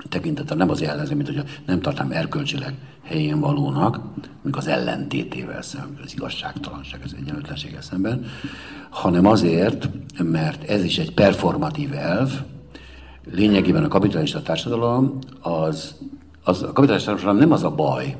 tekintettel 0.09 0.57
nem 0.57 0.69
az 0.69 0.81
jellemző, 0.81 1.15
mint 1.15 1.27
hogy 1.27 1.43
nem 1.65 1.81
tartám 1.81 2.11
erkölcsileg 2.11 2.73
helyén 3.03 3.39
valónak, 3.39 3.99
mint 4.41 4.55
az 4.55 4.67
ellentétével 4.67 5.61
szemben, 5.61 6.01
az 6.03 6.13
igazságtalanság, 6.13 7.01
az 7.03 7.15
egyenlőtlenséggel 7.19 7.81
szemben, 7.81 8.25
hanem 8.89 9.25
azért, 9.25 9.89
mert 10.23 10.69
ez 10.69 10.83
is 10.83 10.97
egy 10.97 11.13
performatív 11.13 11.93
elv, 11.93 12.31
lényegében 13.31 13.83
a 13.83 13.87
kapitalista 13.87 14.41
társadalom 14.41 15.17
az, 15.41 15.95
az 16.43 16.63
a 16.63 16.71
kapitalista 16.71 17.09
társadalom 17.09 17.39
nem 17.39 17.51
az 17.51 17.63
a 17.63 17.75
baj, 17.75 18.15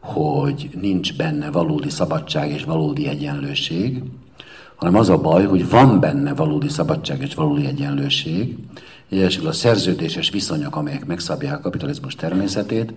hogy 0.00 0.70
nincs 0.80 1.16
benne 1.16 1.50
valódi 1.50 1.90
szabadság 1.90 2.50
és 2.50 2.64
valódi 2.64 3.08
egyenlőség, 3.08 4.02
hanem 4.76 4.94
az 4.94 5.08
a 5.08 5.20
baj, 5.20 5.44
hogy 5.44 5.68
van 5.68 6.00
benne 6.00 6.34
valódi 6.34 6.68
szabadság 6.68 7.22
és 7.22 7.34
valódi 7.34 7.66
egyenlőség, 7.66 8.56
és 9.08 9.38
a 9.38 9.52
szerződéses 9.52 10.30
viszonyok, 10.30 10.76
amelyek 10.76 11.06
megszabják 11.06 11.58
a 11.58 11.60
kapitalizmus 11.60 12.14
természetét, 12.14 12.94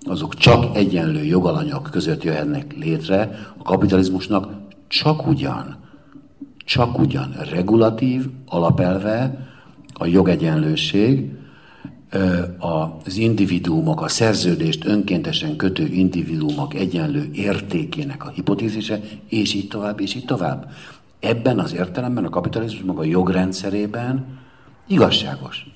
azok 0.00 0.34
csak 0.34 0.76
egyenlő 0.76 1.24
jogalanyok 1.24 1.88
között 1.90 2.22
jöhetnek 2.22 2.74
létre, 2.78 3.38
a 3.58 3.62
kapitalizmusnak 3.62 4.48
csak 4.88 5.26
ugyan, 5.26 5.76
csak 6.64 6.98
ugyan 6.98 7.34
regulatív 7.50 8.26
alapelve 8.46 9.48
a 9.92 10.06
jogegyenlőség, 10.06 11.30
az 12.58 13.16
individuumok, 13.16 14.02
a 14.02 14.08
szerződést 14.08 14.84
önkéntesen 14.84 15.56
kötő 15.56 15.86
individuumok 15.86 16.74
egyenlő 16.74 17.28
értékének 17.32 18.24
a 18.24 18.30
hipotézise, 18.30 19.00
és 19.28 19.54
így 19.54 19.68
tovább, 19.68 20.00
és 20.00 20.14
így 20.14 20.24
tovább. 20.24 20.70
Ebben 21.20 21.58
az 21.58 21.74
értelemben 21.74 22.24
a 22.24 22.28
kapitalizmus 22.28 22.82
maga 22.82 23.04
jogrendszerében 23.04 24.38
igazságos. 24.86 25.66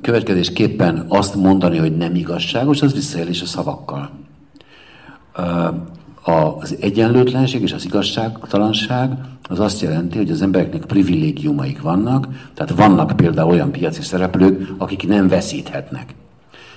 Következésképpen 0.00 1.04
azt 1.08 1.34
mondani, 1.34 1.78
hogy 1.78 1.96
nem 1.96 2.14
igazságos, 2.14 2.82
az 2.82 2.92
visszaélés 2.92 3.42
a 3.42 3.46
szavakkal. 3.46 4.10
Az 6.22 6.76
egyenlőtlenség 6.80 7.62
és 7.62 7.72
az 7.72 7.84
igazságtalanság 7.84 9.10
az 9.48 9.60
azt 9.60 9.80
jelenti, 9.80 10.18
hogy 10.18 10.30
az 10.30 10.42
embereknek 10.42 10.84
privilégiumaik 10.84 11.82
vannak, 11.82 12.28
tehát 12.54 12.74
vannak 12.76 13.16
például 13.16 13.50
olyan 13.50 13.70
piaci 13.70 14.02
szereplők, 14.02 14.68
akik 14.78 15.08
nem 15.08 15.28
veszíthetnek. 15.28 16.14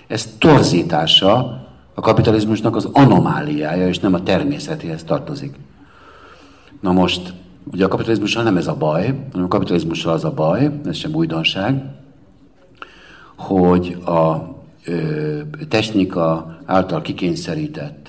Ez 0.07 0.35
torzítása 0.37 1.61
a 1.93 2.01
kapitalizmusnak 2.01 2.75
az 2.75 2.89
anomáliája, 2.93 3.87
és 3.87 3.99
nem 3.99 4.13
a 4.13 4.23
természetéhez 4.23 5.03
tartozik. 5.03 5.55
Na 6.81 6.91
most, 6.91 7.33
ugye 7.71 7.85
a 7.85 7.87
kapitalizmussal 7.87 8.43
nem 8.43 8.57
ez 8.57 8.67
a 8.67 8.75
baj, 8.75 9.05
hanem 9.31 9.45
a 9.45 9.47
kapitalizmussal 9.47 10.13
az 10.13 10.23
a 10.23 10.31
baj, 10.31 10.71
ez 10.85 10.95
sem 10.95 11.15
újdonság, 11.15 11.83
hogy 13.35 13.97
a 14.05 14.55
ö, 14.85 15.39
technika 15.69 16.57
által 16.65 17.01
kikényszerített 17.01 18.02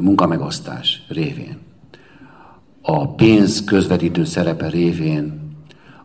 munkamegosztás 0.00 1.02
révén, 1.08 1.58
a 2.82 3.08
pénz 3.08 3.64
közvetítő 3.64 4.24
szerepe 4.24 4.68
révén, 4.68 5.40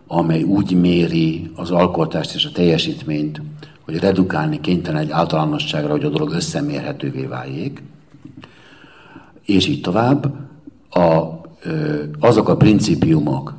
amely 0.08 0.44
úgy 0.44 0.80
méri 0.80 1.52
az 1.56 1.72
alkotást 1.72 2.36
és 2.36 2.46
a 2.46 2.52
teljesítményt, 2.52 3.42
hogy 3.82 4.00
redukálni 4.00 4.60
kénytelen 4.60 5.02
egy 5.02 5.12
általánosságra, 5.12 5.92
hogy 5.92 6.04
a 6.04 6.10
dolog 6.10 6.32
összemérhetővé 6.32 7.26
váljék, 7.26 7.84
és 9.46 9.68
így 9.68 9.82
tovább, 9.82 10.34
a, 10.90 11.42
azok 12.20 12.50
a 12.50 12.58
principiumok, 12.58 13.54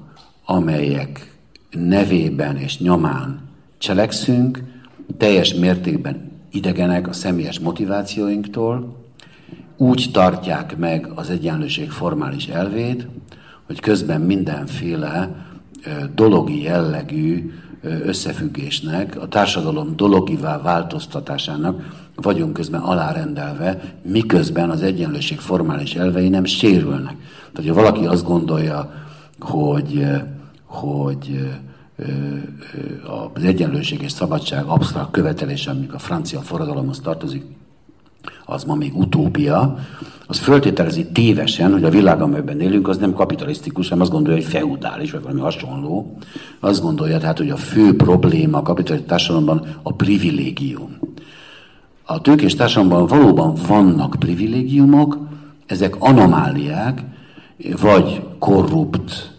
amelyek 0.44 1.34
nevében 1.70 2.56
és 2.56 2.78
nyomán 2.78 3.40
cselekszünk, 3.78 4.62
teljes 5.16 5.54
mértékben 5.54 6.32
idegenek 6.50 7.08
a 7.08 7.12
személyes 7.12 7.58
motivációinktól, 7.58 9.05
úgy 9.76 10.08
tartják 10.12 10.76
meg 10.76 11.10
az 11.14 11.30
egyenlőség 11.30 11.90
formális 11.90 12.46
elvét, 12.46 13.06
hogy 13.66 13.80
közben 13.80 14.20
mindenféle 14.20 15.46
dologi 16.14 16.62
jellegű 16.62 17.52
összefüggésnek, 17.82 19.20
a 19.20 19.28
társadalom 19.28 19.96
dologivá 19.96 20.58
változtatásának 20.58 22.04
vagyunk 22.14 22.52
közben 22.52 22.80
alárendelve, 22.80 23.94
miközben 24.02 24.70
az 24.70 24.82
egyenlőség 24.82 25.38
formális 25.38 25.94
elvei 25.94 26.28
nem 26.28 26.44
sérülnek. 26.44 27.16
Tehát, 27.52 27.70
ha 27.70 27.74
valaki 27.74 28.06
azt 28.06 28.24
gondolja, 28.24 28.92
hogy, 29.38 30.06
hogy 30.64 31.48
az 33.34 33.44
egyenlőség 33.44 34.02
és 34.02 34.12
szabadság 34.12 34.64
absztrakt 34.64 35.10
követelése, 35.10 35.70
amik 35.70 35.94
a 35.94 35.98
francia 35.98 36.40
forradalomhoz 36.40 37.00
tartozik, 37.00 37.44
az 38.44 38.64
ma 38.64 38.74
még 38.74 38.96
utópia, 38.96 39.78
az 40.26 40.38
föltételezi 40.38 41.06
tévesen, 41.06 41.72
hogy 41.72 41.84
a 41.84 41.90
világ, 41.90 42.20
amelyben 42.20 42.60
élünk, 42.60 42.88
az 42.88 42.96
nem 42.96 43.12
kapitalisztikus, 43.12 43.88
hanem 43.88 44.02
azt 44.02 44.12
gondolja, 44.12 44.42
hogy 44.42 44.50
feudális, 44.50 45.10
vagy 45.10 45.22
valami 45.22 45.40
hasonló. 45.40 46.16
Azt 46.60 46.82
gondolja 46.82 47.18
tehát, 47.18 47.38
hogy 47.38 47.50
a 47.50 47.56
fő 47.56 47.96
probléma 47.96 48.58
a 48.58 48.62
kapitalisztikus 48.62 49.16
társadalomban 49.16 49.66
a 49.82 49.92
privilégium. 49.92 50.98
A 52.04 52.20
tőkés 52.20 52.54
társadalomban 52.54 53.06
valóban 53.06 53.54
vannak 53.66 54.16
privilégiumok, 54.18 55.18
ezek 55.66 55.96
anomáliák, 55.98 57.02
vagy 57.80 58.22
korrupt 58.38 59.34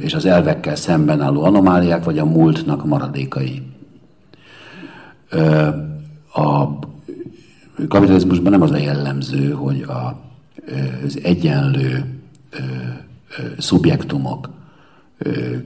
és 0.00 0.14
az 0.14 0.24
elvekkel 0.24 0.74
szemben 0.74 1.20
álló 1.20 1.42
anomáliák, 1.42 2.04
vagy 2.04 2.18
a 2.18 2.24
múltnak 2.24 2.86
maradékai. 2.86 3.62
A 6.34 6.64
kapitalizmusban 7.88 8.52
nem 8.52 8.62
az 8.62 8.70
a 8.70 8.76
jellemző, 8.76 9.50
hogy 9.50 9.82
a, 9.82 10.20
az 11.04 11.18
egyenlő 11.22 12.04
szubjektumok 13.58 14.48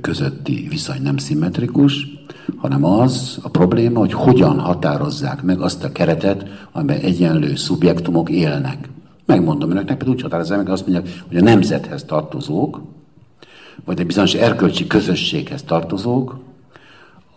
közötti 0.00 0.66
viszony 0.68 1.02
nem 1.02 1.16
szimmetrikus, 1.16 2.06
hanem 2.56 2.84
az 2.84 3.38
a 3.42 3.48
probléma, 3.48 3.98
hogy 3.98 4.12
hogyan 4.12 4.58
határozzák 4.58 5.42
meg 5.42 5.60
azt 5.60 5.84
a 5.84 5.92
keretet, 5.92 6.46
amiben 6.72 6.98
egyenlő 6.98 7.54
szubjektumok 7.54 8.30
élnek. 8.30 8.88
Megmondom 9.24 9.70
önöknek, 9.70 9.96
például 9.96 10.16
úgy 10.16 10.22
határozzák 10.22 10.58
meg, 10.58 10.68
azt 10.68 10.86
mondják, 10.86 11.22
hogy 11.28 11.36
a 11.36 11.42
nemzethez 11.42 12.04
tartozók, 12.04 12.80
vagy 13.84 14.00
egy 14.00 14.06
bizonyos 14.06 14.34
erkölcsi 14.34 14.86
közösséghez 14.86 15.62
tartozók, 15.62 16.38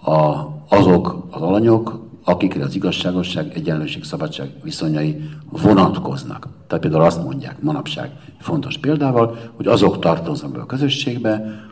a, 0.04 0.36
azok 0.68 1.28
az 1.30 1.42
alanyok, 1.42 2.09
akikre 2.24 2.64
az 2.64 2.76
igazságosság, 2.76 3.52
egyenlőség, 3.54 4.04
szabadság 4.04 4.52
viszonyai 4.64 5.30
vonatkoznak. 5.50 6.48
Tehát 6.68 6.84
például 6.84 7.04
azt 7.04 7.24
mondják 7.24 7.62
manapság 7.62 8.12
fontos 8.40 8.78
példával, 8.78 9.38
hogy 9.56 9.68
azok 9.68 10.00
tartoznak 10.00 10.52
be 10.52 10.60
a 10.60 10.66
közösségbe, 10.66 11.64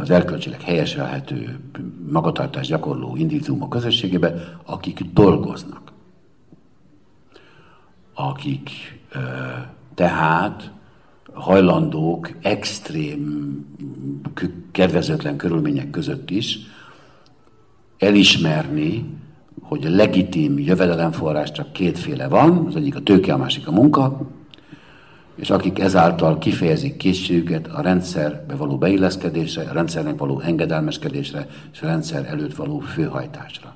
az 0.00 0.10
erkölcsileg 0.10 0.60
helyeselhető 0.60 1.58
magatartás 2.10 2.66
gyakorló 2.66 3.16
individuumok 3.16 3.70
közösségébe, 3.70 4.58
akik 4.64 5.00
dolgoznak. 5.12 5.92
Akik 8.14 8.70
tehát 9.94 10.70
hajlandók 11.32 12.30
extrém, 12.42 13.20
kedvezőtlen 14.72 15.36
körülmények 15.36 15.90
között 15.90 16.30
is 16.30 16.58
elismerni, 17.98 19.04
hogy 19.60 19.86
a 19.86 19.90
legitim 19.90 20.58
jövedelemforrás 20.58 21.50
csak 21.52 21.72
kétféle 21.72 22.28
van, 22.28 22.66
az 22.66 22.76
egyik 22.76 22.96
a 22.96 23.00
tőke, 23.00 23.32
a 23.32 23.36
másik 23.36 23.66
a 23.66 23.70
munka, 23.70 24.20
és 25.34 25.50
akik 25.50 25.78
ezáltal 25.78 26.38
kifejezik 26.38 26.96
készségüket 26.96 27.66
a 27.66 27.80
rendszerbe 27.80 28.54
való 28.54 28.78
beilleszkedésre, 28.78 29.62
a 29.70 29.72
rendszernek 29.72 30.18
való 30.18 30.40
engedelmeskedésre, 30.40 31.46
és 31.72 31.82
a 31.82 31.86
rendszer 31.86 32.26
előtt 32.26 32.54
való 32.54 32.78
főhajtásra. 32.78 33.74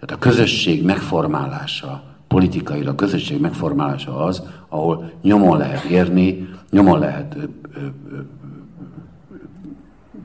Tehát 0.00 0.10
a 0.10 0.28
közösség 0.28 0.84
megformálása, 0.84 2.02
politikailag 2.28 2.88
a 2.88 2.94
közösség 2.94 3.40
megformálása 3.40 4.24
az, 4.24 4.42
ahol 4.68 5.12
nyomon 5.22 5.58
lehet 5.58 5.84
érni, 5.84 6.48
nyomon 6.70 6.98
lehet, 6.98 7.34
ö, 7.34 7.42
ö, 7.74 7.80
ö, 8.10 8.18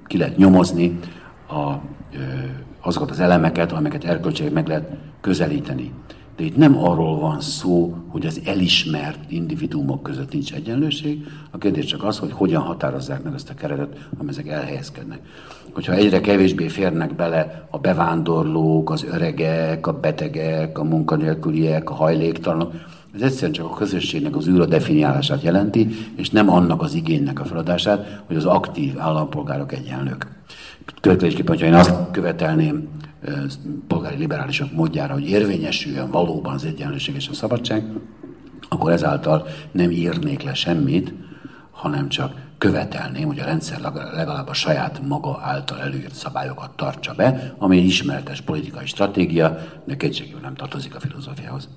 ki 0.08 0.17
lehet 0.17 0.38
nyomozni 0.38 1.00
a, 1.47 1.71
ö, 2.13 2.17
azokat 2.82 3.12
az 3.12 3.20
elemeket, 3.20 3.72
amelyeket 3.72 4.04
erkölcsileg 4.04 4.54
meg 4.54 4.67
lehet 4.67 4.89
közelíteni. 5.22 5.91
De 6.38 6.44
itt 6.44 6.58
nem 6.58 6.78
arról 6.78 7.20
van 7.20 7.41
szó, 7.41 7.96
hogy 8.08 8.26
az 8.26 8.41
elismert 8.46 9.32
individuumok 9.32 10.04
között 10.04 10.34
nincs 10.34 10.54
egyenlőség, 10.54 11.26
a 11.52 11.58
kérdés 11.58 11.86
csak 11.86 12.04
az, 12.04 12.17
hogy 12.17 12.32
hogyan 12.32 12.62
határozzák 12.62 13.24
meg 13.24 13.34
ezt 13.34 13.50
a 13.50 13.54
keretet, 13.54 14.08
amely 14.17 14.30
ezek 14.30 14.48
elhelyezkednek. 14.48 15.20
Hogyha 15.74 15.94
egyre 15.94 16.22
kevésbé 16.22 16.67
férnek 16.67 17.15
bele 17.15 17.67
a 17.70 17.78
bevándorlók, 17.78 18.89
az 18.89 19.04
öregek, 19.04 19.88
a 19.88 20.00
betegek, 20.00 20.78
a 20.80 20.84
munkanélküliek, 20.84 21.89
a 21.89 21.94
hajléktalanok, 21.94 22.74
ez 23.15 23.22
egyszerűen 23.22 23.52
csak 23.52 23.65
a 23.65 23.76
közösségnek 23.76 24.36
az 24.36 24.48
űra 24.48 24.65
definiálását 24.65 25.41
jelenti, 25.41 25.88
és 26.15 26.30
nem 26.30 26.50
annak 26.50 26.82
az 26.82 26.94
igénynek 26.94 27.39
a 27.39 27.46
feladását, 27.46 28.22
hogy 28.26 28.36
az 28.36 28.46
aktív 28.46 29.00
állampolgárok 29.00 29.72
egyenlők. 29.72 30.28
Következésképpen, 31.02 31.56
hogyha 31.56 31.66
én 31.66 31.74
azt 31.74 31.94
követelném 32.12 32.90
polgári 33.88 34.18
liberálisok 34.18 34.72
módjára, 34.72 35.14
hogy 35.14 35.30
érvényesüljön 35.30 36.12
valóban 36.12 36.54
az 36.54 36.66
egyenlőség 36.66 37.16
és 37.16 37.28
a 37.28 37.34
szabadság, 37.34 37.84
akkor 38.70 38.92
ezáltal 38.92 39.48
nem 39.72 39.92
írnék 39.92 40.44
le 40.44 40.54
semmit, 40.54 41.14
hanem 41.72 42.10
csak 42.10 42.34
követelném, 42.58 43.28
hogy 43.28 43.40
a 43.40 43.46
rendszer 43.46 43.80
legalább 44.14 44.48
a 44.48 44.54
saját 44.54 45.02
maga 45.08 45.40
által 45.42 45.80
előírt 45.80 46.14
szabályokat 46.14 46.76
tartsa 46.76 47.14
be, 47.14 47.56
ami 47.58 47.78
egy 47.78 47.86
ismeretes 47.86 48.42
politikai 48.42 48.86
stratégia, 48.86 49.58
de 49.86 49.96
kétségül 49.96 50.40
nem 50.40 50.56
tartozik 50.56 50.96
a 50.96 51.00
filozófiához. 51.00 51.70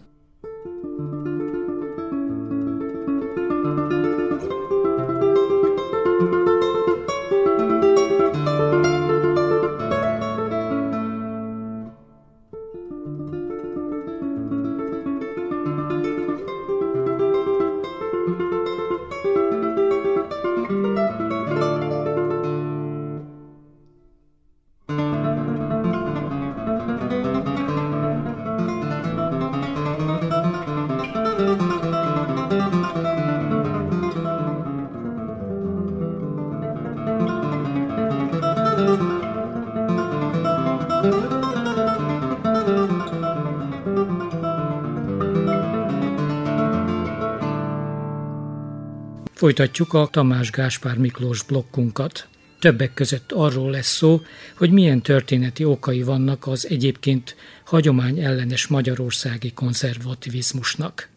Folytatjuk 49.44 49.92
a 49.92 50.08
Tamás 50.10 50.50
Gáspár 50.50 50.98
Miklós 50.98 51.42
blokkunkat. 51.42 52.26
Többek 52.60 52.94
között 52.94 53.32
arról 53.32 53.70
lesz 53.70 53.96
szó, 53.96 54.20
hogy 54.58 54.70
milyen 54.70 55.02
történeti 55.02 55.64
okai 55.64 56.02
vannak 56.02 56.46
az 56.46 56.66
egyébként 56.70 57.36
hagyomány 57.64 58.18
ellenes 58.18 58.66
magyarországi 58.66 59.52
konzervativizmusnak. 59.52 61.08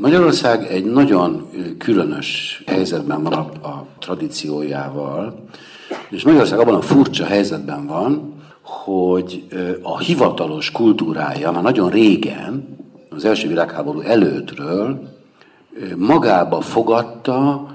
Magyarország 0.00 0.66
egy 0.66 0.84
nagyon 0.84 1.48
különös 1.78 2.62
helyzetben 2.66 3.22
van 3.22 3.32
a, 3.32 3.68
a 3.68 3.88
tradíciójával, 3.98 5.48
és 6.10 6.22
Magyarország 6.22 6.58
abban 6.58 6.74
a 6.74 6.82
furcsa 6.82 7.24
helyzetben 7.24 7.86
van, 7.86 8.42
hogy 8.62 9.46
a 9.82 9.98
hivatalos 9.98 10.70
kultúrája 10.70 11.50
már 11.50 11.62
nagyon 11.62 11.90
régen, 11.90 12.76
az 13.10 13.24
első 13.24 13.48
világháború 13.48 14.00
előttről 14.00 15.14
magába 15.96 16.60
fogadta 16.60 17.66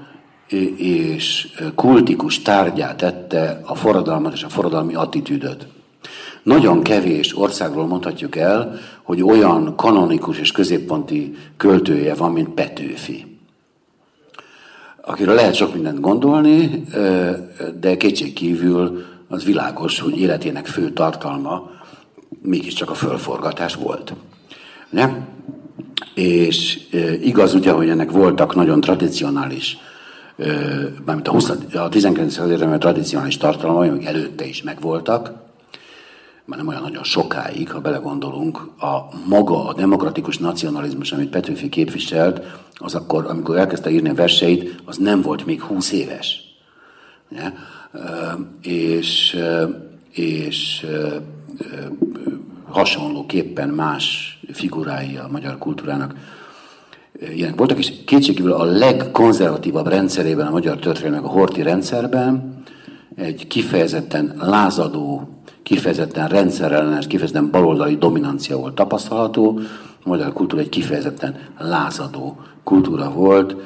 és 0.76 1.48
kultikus 1.74 2.42
tárgyát 2.42 2.96
tette 2.96 3.60
a 3.64 3.74
forradalmat 3.74 4.32
és 4.32 4.42
a 4.42 4.48
forradalmi 4.48 4.94
attitűdöt. 4.94 5.66
Nagyon 6.42 6.82
kevés 6.82 7.38
országról 7.38 7.86
mondhatjuk 7.86 8.36
el, 8.36 8.78
hogy 9.02 9.22
olyan 9.22 9.76
kanonikus 9.76 10.38
és 10.38 10.52
középponti 10.52 11.36
költője 11.56 12.14
van, 12.14 12.32
mint 12.32 12.48
Petőfi. 12.48 13.38
Akiről 15.00 15.34
lehet 15.34 15.54
sok 15.54 15.74
mindent 15.74 16.00
gondolni, 16.00 16.84
de 17.80 17.96
kétség 17.96 18.32
kívül 18.32 19.04
az 19.28 19.44
világos, 19.44 20.00
hogy 20.00 20.18
életének 20.18 20.66
fő 20.66 20.90
tartalma 20.90 21.70
mégiscsak 22.42 22.90
a 22.90 22.94
fölforgatás 22.94 23.74
volt. 23.74 24.14
Ne? 24.90 25.10
És 26.14 26.78
igaz 27.22 27.54
ugye, 27.54 27.70
hogy 27.72 27.88
ennek 27.88 28.10
voltak 28.10 28.54
nagyon 28.54 28.80
tradicionális, 28.80 29.78
mármint 31.04 31.28
a, 31.28 31.30
20, 31.30 31.52
a 31.74 31.88
19. 31.88 32.32
században 32.32 32.78
tradicionális 32.78 33.36
tartalmai, 33.36 33.88
amik 33.88 34.04
előtte 34.04 34.46
is 34.46 34.62
megvoltak, 34.62 35.32
már 36.44 36.58
nem 36.58 36.68
olyan 36.68 36.82
nagyon 36.82 37.04
sokáig, 37.04 37.70
ha 37.70 37.80
belegondolunk, 37.80 38.58
a 38.78 39.08
maga, 39.26 39.66
a 39.68 39.74
demokratikus 39.74 40.38
nacionalizmus, 40.38 41.12
amit 41.12 41.30
Petőfi 41.30 41.68
képviselt, 41.68 42.40
az 42.74 42.94
akkor, 42.94 43.26
amikor 43.26 43.56
elkezdte 43.56 43.90
írni 43.90 44.08
a 44.08 44.14
verseit, 44.14 44.82
az 44.84 44.96
nem 44.96 45.22
volt 45.22 45.46
még 45.46 45.62
20 45.62 45.92
éves. 45.92 46.40
Ja? 47.30 47.52
És, 48.62 49.38
és 50.12 50.86
hasonlóképpen 52.72 53.68
más 53.68 54.38
figurái 54.52 55.16
a 55.16 55.28
magyar 55.30 55.58
kultúrának 55.58 56.14
ilyenek 57.34 57.56
voltak, 57.56 57.78
és 57.78 57.92
kétségkívül 58.06 58.52
a 58.52 58.64
legkonzervatívabb 58.64 59.86
rendszerében, 59.86 60.46
a 60.46 60.50
magyar 60.50 60.76
történelmek, 60.76 61.24
a 61.24 61.28
horti 61.28 61.62
rendszerben 61.62 62.62
egy 63.16 63.46
kifejezetten 63.46 64.34
lázadó, 64.40 65.28
kifejezetten 65.62 66.28
rendszerellenes, 66.28 67.06
kifejezetten 67.06 67.50
baloldali 67.50 67.96
dominancia 67.96 68.56
volt 68.56 68.74
tapasztalható. 68.74 69.60
A 70.04 70.08
magyar 70.08 70.32
kultúra 70.32 70.62
egy 70.62 70.68
kifejezetten 70.68 71.36
lázadó 71.58 72.40
kultúra 72.64 73.10
volt, 73.10 73.56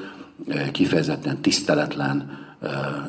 kifejezetten 0.73 1.41
tiszteletlen, 1.41 2.45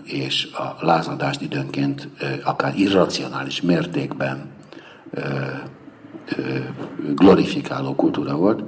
és 0.03 0.47
a 0.53 0.85
lázadást 0.85 1.41
időnként 1.41 2.07
akár 2.43 2.73
irracionális 2.75 3.61
mértékben 3.61 4.55
glorifikáló 7.15 7.95
kultúra 7.95 8.35
volt. 8.35 8.63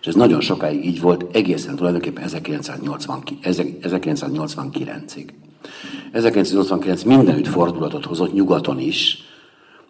És 0.00 0.06
ez 0.06 0.14
nagyon 0.14 0.40
sokáig 0.40 0.84
így 0.84 1.00
volt, 1.00 1.36
egészen 1.36 1.76
tulajdonképpen 1.76 2.28
1989-ig. 2.28 5.28
1989 6.12 7.02
mindenütt 7.02 7.46
fordulatot 7.46 8.04
hozott 8.04 8.32
nyugaton 8.32 8.80
is, 8.80 9.18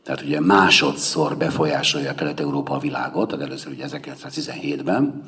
tehát 0.03 0.23
ugye 0.23 0.41
másodszor 0.41 1.37
befolyásolja 1.37 2.15
Kelet-Európa 2.15 2.75
a 2.75 2.79
világot, 2.79 3.29
tehát 3.29 3.45
először 3.45 3.73
ugye 3.73 3.87
1917-ben, 3.89 5.23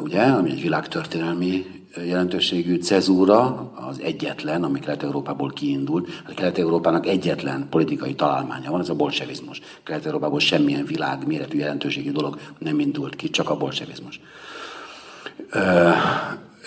ugye, 0.00 0.22
ami 0.22 0.50
egy 0.50 0.62
világtörténelmi 0.62 1.66
jelentőségű 2.04 2.76
cezúra, 2.76 3.70
az 3.88 4.00
egyetlen, 4.00 4.64
ami 4.64 4.80
Kelet-Európából 4.80 5.50
kiindult. 5.50 6.08
A 6.28 6.34
Kelet-Európának 6.34 7.06
egyetlen 7.06 7.66
politikai 7.70 8.14
találmánya 8.14 8.70
van, 8.70 8.80
ez 8.80 8.88
a 8.88 8.94
bolsevizmus. 8.94 9.60
Kelet-Európából 9.82 10.40
semmilyen 10.40 10.84
világméretű 10.84 11.58
jelentőségű 11.58 12.12
dolog 12.12 12.38
nem 12.58 12.80
indult 12.80 13.16
ki, 13.16 13.30
csak 13.30 13.50
a 13.50 13.56
bolsevizmus. 13.56 14.20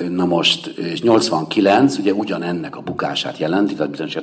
Na 0.10 0.26
most, 0.26 0.68
és 0.68 1.02
89 1.02 1.98
ugye 1.98 2.14
ugyanennek 2.14 2.78
a 2.78 2.82
bukását 2.82 3.38
jelenti, 3.38 3.76
tehát 3.76 3.92
bizonyos 3.92 4.16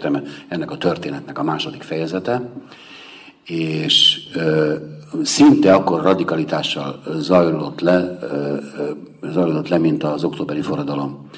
ennek 0.49 0.71
a 0.71 0.79
történetnek 0.79 1.39
a 1.39 1.43
második 1.43 1.83
fejezete, 1.83 2.43
és 3.47 4.19
szinte 5.23 5.75
akkor 5.75 6.03
radikalitással 6.03 7.03
zajlott 7.19 7.81
le, 7.81 8.19
zajlott 9.33 9.69
le, 9.69 9.79
mint 9.79 10.05
az 10.05 10.25
októberi 10.25 10.61
forradalom. 10.61 11.29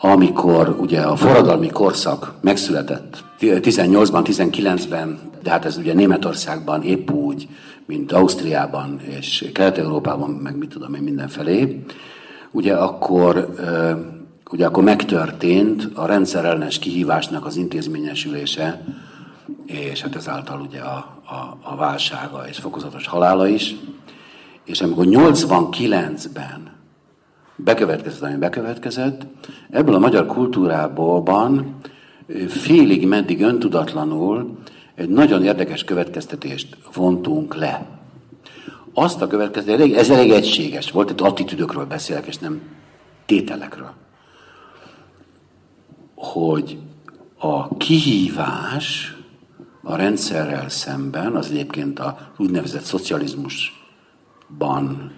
Amikor 0.00 0.76
ugye 0.80 1.00
a 1.00 1.16
forradalmi 1.16 1.68
korszak 1.68 2.32
megszületett 2.40 3.24
18-ban, 3.40 4.22
19-ben, 4.24 5.18
de 5.42 5.50
hát 5.50 5.64
ez 5.64 5.76
ugye 5.76 5.94
Németországban 5.94 6.82
épp 6.82 7.10
úgy, 7.10 7.48
mint 7.86 8.12
Ausztriában 8.12 9.00
és 9.18 9.50
Kelet-Európában, 9.54 10.30
meg 10.30 10.56
mit 10.56 10.68
tudom 10.68 10.94
én 10.94 11.02
mindenfelé, 11.02 11.84
ugye 12.50 12.74
akkor, 12.74 13.54
ugye 14.50 14.66
akkor 14.66 14.82
megtörtént 14.82 15.88
a 15.94 16.06
rendszerellenes 16.06 16.78
kihívásnak 16.78 17.46
az 17.46 17.56
intézményesülése, 17.56 18.84
és 19.66 20.02
hát 20.02 20.16
ezáltal 20.16 20.60
ugye 20.60 20.80
a, 20.80 20.96
a, 21.24 21.58
a 21.62 21.76
válsága 21.76 22.48
és 22.48 22.58
fokozatos 22.58 23.06
halála 23.06 23.48
is. 23.48 23.74
És 24.64 24.80
amikor 24.80 25.04
89-ben 25.08 26.72
bekövetkezett, 27.56 28.22
ami 28.22 28.36
bekövetkezett, 28.36 29.26
ebből 29.70 29.94
a 29.94 29.98
magyar 29.98 30.26
kultúrából 30.26 31.22
félig 32.48 33.06
meddig 33.06 33.42
öntudatlanul 33.42 34.58
egy 34.94 35.08
nagyon 35.08 35.44
érdekes 35.44 35.84
következtetést 35.84 36.76
vontunk 36.94 37.54
le. 37.54 37.86
Azt 38.94 39.22
a 39.22 39.26
következtetést, 39.26 39.94
ez 39.94 40.10
elég 40.10 40.30
egységes 40.30 40.90
volt, 40.90 41.10
itt 41.10 41.20
attitűdökről 41.20 41.84
beszélek, 41.84 42.26
és 42.26 42.38
nem 42.38 42.60
tételekről. 43.26 43.92
Hogy 46.14 46.78
a 47.38 47.76
kihívás 47.76 49.16
a 49.82 49.96
rendszerrel 49.96 50.68
szemben, 50.68 51.36
az 51.36 51.50
egyébként 51.50 51.98
a 51.98 52.32
úgynevezett 52.36 52.82
szocializmusban 52.82 55.12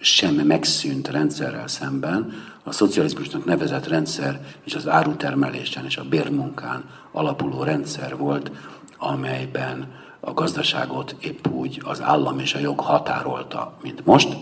sem 0.00 0.34
megszűnt 0.34 1.08
rendszerrel 1.08 1.68
szemben 1.68 2.32
a 2.62 2.72
szocializmusnak 2.72 3.44
nevezett 3.44 3.86
rendszer 3.86 4.40
és 4.64 4.74
az 4.74 4.88
árutermelésen 4.88 5.84
és 5.84 5.96
a 5.96 6.08
bérmunkán 6.08 6.84
alapuló 7.12 7.62
rendszer 7.62 8.16
volt, 8.16 8.50
amelyben 8.98 9.92
a 10.20 10.32
gazdaságot 10.32 11.16
épp 11.20 11.48
úgy 11.48 11.82
az 11.84 12.02
állam 12.02 12.38
és 12.38 12.54
a 12.54 12.58
jog 12.58 12.80
határolta, 12.80 13.76
mint 13.82 14.04
most. 14.04 14.36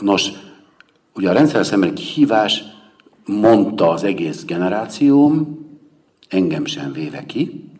Nos, 0.00 0.30
ugye 1.14 1.30
a 1.30 1.32
rendszer 1.32 1.66
szemben 1.66 1.94
kihívás 1.94 2.64
mondta 3.24 3.90
az 3.90 4.04
egész 4.04 4.44
generációm, 4.44 5.65
engem 6.28 6.64
sem 6.64 6.92
véve 6.92 7.26
ki, 7.26 7.70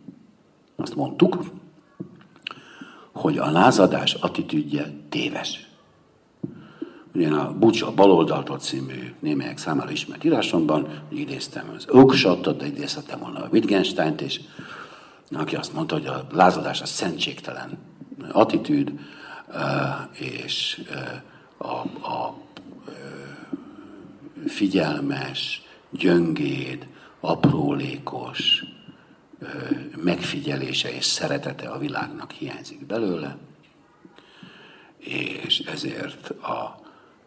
azt 0.75 0.95
mondtuk, 0.95 1.43
hogy 3.11 3.37
a 3.37 3.51
lázadás 3.51 4.13
attitűdje 4.13 4.93
téves. 5.09 5.67
Ugye 7.13 7.29
a 7.29 7.53
Bucsa 7.53 7.93
baloldaltól 7.93 8.57
című 8.57 9.13
némelyek 9.19 9.57
számára 9.57 9.91
ismert 9.91 10.23
írásomban, 10.23 10.87
idéztem 11.09 11.71
az 11.75 11.87
Oakshotot, 11.89 12.57
de 12.57 12.65
idézhetem 12.65 13.19
volna 13.19 13.39
a 13.39 13.47
Wittgensteint 13.51 14.21
is, 14.21 14.41
aki 15.31 15.55
azt 15.55 15.73
mondta, 15.73 15.95
hogy 15.95 16.05
a 16.05 16.27
lázadás 16.31 16.81
a 16.81 16.85
szentségtelen 16.85 17.77
attitűd, 18.31 18.99
és 20.13 20.81
a, 21.57 21.75
a 22.11 22.37
figyelmes, 24.47 25.61
gyöngéd, 25.89 26.87
aprólékos 27.19 28.63
megfigyelése 30.03 30.93
és 30.93 31.05
szeretete 31.05 31.69
a 31.69 31.77
világnak 31.77 32.31
hiányzik 32.31 32.85
belőle, 32.85 33.37
és 34.97 35.59
ezért 35.59 36.29
a 36.29 36.79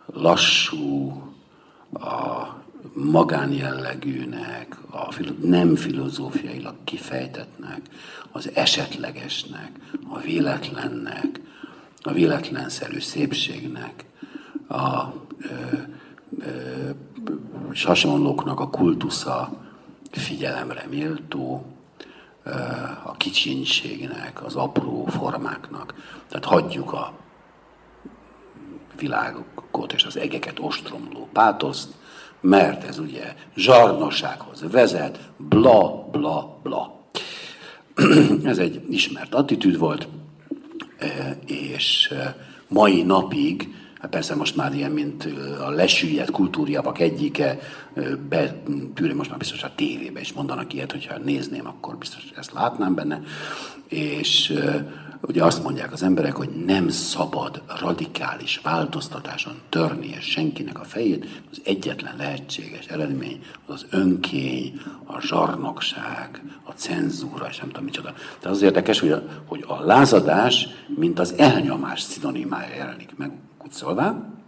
lassú, 0.07 1.23
a 1.93 2.47
magánjellegűnek, 2.95 4.77
a 4.91 5.15
nem 5.43 5.77
filozófiailag 5.77 6.75
kifejtetnek, 6.85 7.81
az 8.33 8.51
esetlegesnek, 8.55 9.71
a 10.09 10.19
véletlennek, 10.19 11.41
a 12.03 12.13
véletlenszerű 12.13 12.99
szépségnek, 12.99 14.05
a 14.69 15.05
ö, 15.39 15.77
ö, 16.39 16.91
hasonlóknak 17.75 18.61
a 18.61 18.71
kultusza 18.71 19.59
figyelemre 20.11 20.87
méltó, 20.91 21.65
a 23.05 23.17
kicsinségnek, 23.17 24.45
az 24.45 24.55
apró 24.55 25.05
formáknak. 25.05 25.95
Tehát 26.29 26.45
hagyjuk 26.45 26.93
a 26.93 27.13
világokat 28.99 29.93
és 29.93 30.05
az 30.05 30.17
egeket 30.17 30.59
ostromló 30.59 31.29
pátoszt, 31.33 31.95
mert 32.41 32.85
ez 32.85 32.99
ugye 32.99 33.35
zsarnossághoz 33.57 34.71
vezet, 34.71 35.31
bla, 35.37 36.09
bla, 36.11 36.59
bla. 36.63 37.01
ez 38.45 38.59
egy 38.59 38.85
ismert 38.91 39.35
attitűd 39.35 39.79
volt, 39.79 40.09
és 41.47 42.15
mai 42.69 43.03
napig 43.03 43.75
Hát 44.01 44.11
persze 44.11 44.35
most 44.35 44.57
már 44.57 44.75
ilyen, 44.75 44.91
mint 44.91 45.29
a 45.67 45.71
lesüllyedt 45.71 46.31
kultúrjavak 46.31 46.99
egyike, 46.99 47.59
betűri 48.29 49.13
most 49.13 49.31
már 49.31 49.39
biztos 49.39 49.63
a 49.63 49.73
tévébe 49.75 50.21
is 50.21 50.33
mondanak 50.33 50.73
ilyet, 50.73 50.93
hogyha 50.93 51.19
nézném, 51.19 51.67
akkor 51.67 51.97
biztos 51.97 52.23
ezt 52.37 52.53
látnám 52.53 52.95
benne. 52.95 53.21
És 53.89 54.55
ugye 55.21 55.45
azt 55.45 55.63
mondják 55.63 55.93
az 55.93 56.03
emberek, 56.03 56.37
hogy 56.37 56.49
nem 56.67 56.89
szabad 56.89 57.63
radikális 57.81 58.61
változtatáson 58.63 59.61
törni 59.69 60.07
és 60.19 60.25
senkinek 60.25 60.81
a 60.81 60.85
fejét. 60.85 61.43
Az 61.51 61.61
egyetlen 61.65 62.15
lehetséges 62.17 62.87
eredmény 62.87 63.43
az 63.67 63.75
az 63.75 63.87
önkény, 63.91 64.81
a 65.05 65.21
zsarnokság, 65.21 66.43
a 66.65 66.71
cenzúra, 66.71 67.47
és 67.51 67.59
nem 67.59 67.69
tudom 67.69 67.85
micsoda. 67.85 68.13
Tehát 68.13 68.57
az 68.57 68.63
érdekes, 68.63 69.01
hogy 69.01 69.11
a, 69.11 69.23
hogy 69.47 69.65
a 69.67 69.85
lázadás, 69.85 70.69
mint 70.87 71.19
az 71.19 71.35
elnyomás 71.37 72.01
szinonimája 72.01 72.75
jelenik 72.75 73.17
meg 73.17 73.33
kutcolván. 73.71 74.39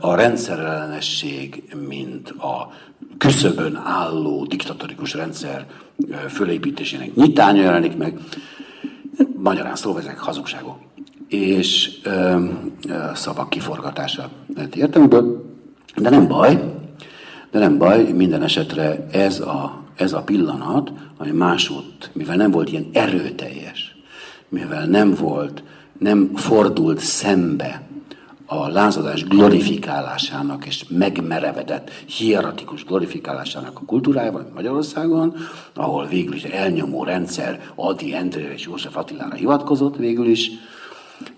A 0.00 0.14
rendszerellenesség, 0.14 1.74
mint 1.88 2.30
a 2.30 2.72
küszöbön 3.18 3.76
álló 3.76 4.44
diktatórikus 4.44 5.14
rendszer 5.14 5.66
fölépítésének 6.28 7.14
nyitánya 7.14 7.62
jelenik 7.62 7.96
meg. 7.96 8.18
Magyarán 9.36 9.76
szólva 9.76 9.98
ezek 9.98 10.18
hazugságok. 10.18 10.78
És 11.28 11.90
ö, 12.02 12.44
szavak 13.14 13.50
kiforgatása 13.50 14.30
lehet 14.54 14.76
értelmeből. 14.76 15.44
De 15.96 16.10
nem 16.10 16.26
baj, 16.26 16.74
de 17.50 17.58
nem 17.58 17.78
baj, 17.78 18.12
minden 18.12 18.42
esetre 18.42 19.06
ez 19.10 19.40
a, 19.40 19.82
ez 19.96 20.12
a 20.12 20.22
pillanat, 20.22 20.92
ami 21.16 21.30
másút, 21.30 22.10
mivel 22.12 22.36
nem 22.36 22.50
volt 22.50 22.70
ilyen 22.70 22.88
erőteljes, 22.92 23.96
mivel 24.48 24.86
nem 24.86 25.14
volt 25.14 25.62
nem 25.98 26.34
fordult 26.34 26.98
szembe 26.98 27.82
a 28.46 28.68
lázadás 28.68 29.24
glorifikálásának 29.24 30.66
és 30.66 30.84
megmerevedett, 30.88 31.90
hieratikus 31.90 32.84
glorifikálásának 32.84 33.78
a 33.78 33.84
kultúrájával 33.86 34.50
Magyarországon, 34.54 35.36
ahol 35.74 36.06
végül 36.06 36.34
is 36.34 36.42
elnyomó 36.42 37.04
rendszer 37.04 37.70
Adi 37.74 38.14
Endrére 38.14 38.52
és 38.52 38.62
József 38.62 38.96
Attilára 38.96 39.34
hivatkozott 39.34 39.96
végül 39.96 40.26
is. 40.26 40.50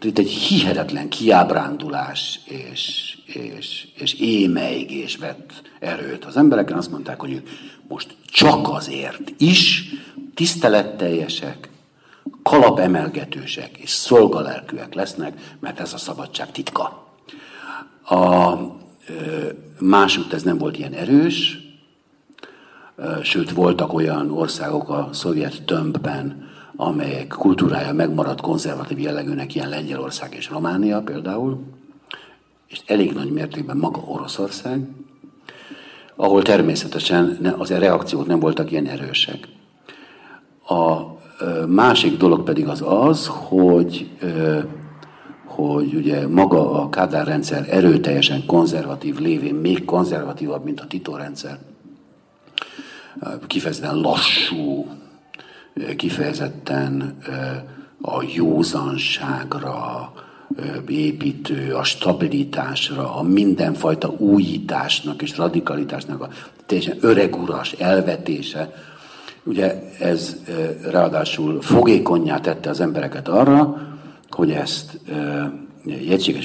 Itt 0.03 0.19
egy 0.19 0.31
hihetetlen 0.31 1.09
kiábrándulás 1.09 2.41
és, 2.45 3.17
és, 3.25 3.89
és 3.99 4.15
émeigés 4.15 5.17
vett 5.17 5.53
erőt 5.81 6.25
az 6.25 6.37
embereken. 6.37 6.77
Azt 6.77 6.91
mondták, 6.91 7.21
hogy 7.21 7.33
ők 7.33 7.49
most 7.89 8.17
csak 8.27 8.69
azért 8.69 9.33
is 9.39 9.91
tiszteletteljesek, 10.35 11.69
kalapemelgetősek 12.43 13.77
és 13.77 13.91
szolgalelkűek 13.91 14.95
lesznek, 14.95 15.57
mert 15.61 15.81
ez 15.81 15.93
a 15.93 15.99
szabadság 15.99 16.51
titka. 16.51 17.07
A 18.09 18.55
másút 19.81 20.33
ez 20.33 20.43
nem 20.43 20.59
volt 20.59 20.79
ilyen 20.79 20.93
erős, 20.93 21.59
sőt 23.23 23.51
voltak 23.51 23.93
olyan 23.93 24.31
országok 24.31 24.89
a 24.89 25.09
szovjet 25.13 25.63
tömbben, 25.63 26.45
amelyek 26.77 27.27
kultúrája 27.29 27.93
megmaradt 27.93 28.41
konzervatív 28.41 28.99
jellegűnek, 28.99 29.55
ilyen 29.55 29.69
Lengyelország 29.69 30.35
és 30.35 30.51
Románia 30.51 31.03
például, 31.03 31.61
és 32.69 32.81
elég 32.87 33.13
nagy 33.13 33.31
mértékben 33.31 33.77
maga 33.77 34.01
Oroszország, 34.01 34.89
ahol 36.17 36.43
természetesen 36.43 37.55
az 37.59 37.71
a 37.71 37.79
reakciók 37.79 38.27
nem 38.27 38.39
voltak 38.39 38.71
ilyen 38.71 38.87
erősek. 38.87 39.49
A 40.69 41.16
Másik 41.67 42.17
dolog 42.17 42.43
pedig 42.43 42.69
az 42.69 42.83
az, 42.87 43.27
hogy, 43.27 44.11
hogy 45.45 45.95
ugye 45.95 46.29
maga 46.29 46.83
a 46.83 46.89
Kádár 46.89 47.27
rendszer 47.27 47.67
erőteljesen 47.71 48.47
konzervatív 48.47 49.19
lévén, 49.19 49.55
még 49.55 49.85
konzervatívabb, 49.85 50.65
mint 50.65 50.81
a 50.81 50.87
Tito 50.87 51.17
rendszer. 51.17 51.59
Kifejezetten 53.47 53.97
lassú, 53.97 54.87
kifejezetten 55.97 57.19
a 58.01 58.23
józanságra 58.35 60.13
építő, 60.89 61.75
a 61.75 61.85
stabilitásra, 61.85 63.15
a 63.17 63.23
mindenfajta 63.23 64.09
újításnak 64.09 65.23
és 65.23 65.37
radikalitásnak 65.37 66.21
a 66.21 66.29
teljesen 66.67 66.97
öreguras 67.01 67.73
elvetése, 67.73 68.75
Ugye 69.47 69.83
ez 69.99 70.37
ráadásul 70.91 71.63
fogékonyá 71.63 72.39
tette 72.41 72.71
az 72.71 72.81
embereket 72.81 73.29
arra, 73.29 73.77
hogy 74.31 74.51
ezt 74.51 75.01
egy 75.87 76.11
egységes 76.11 76.45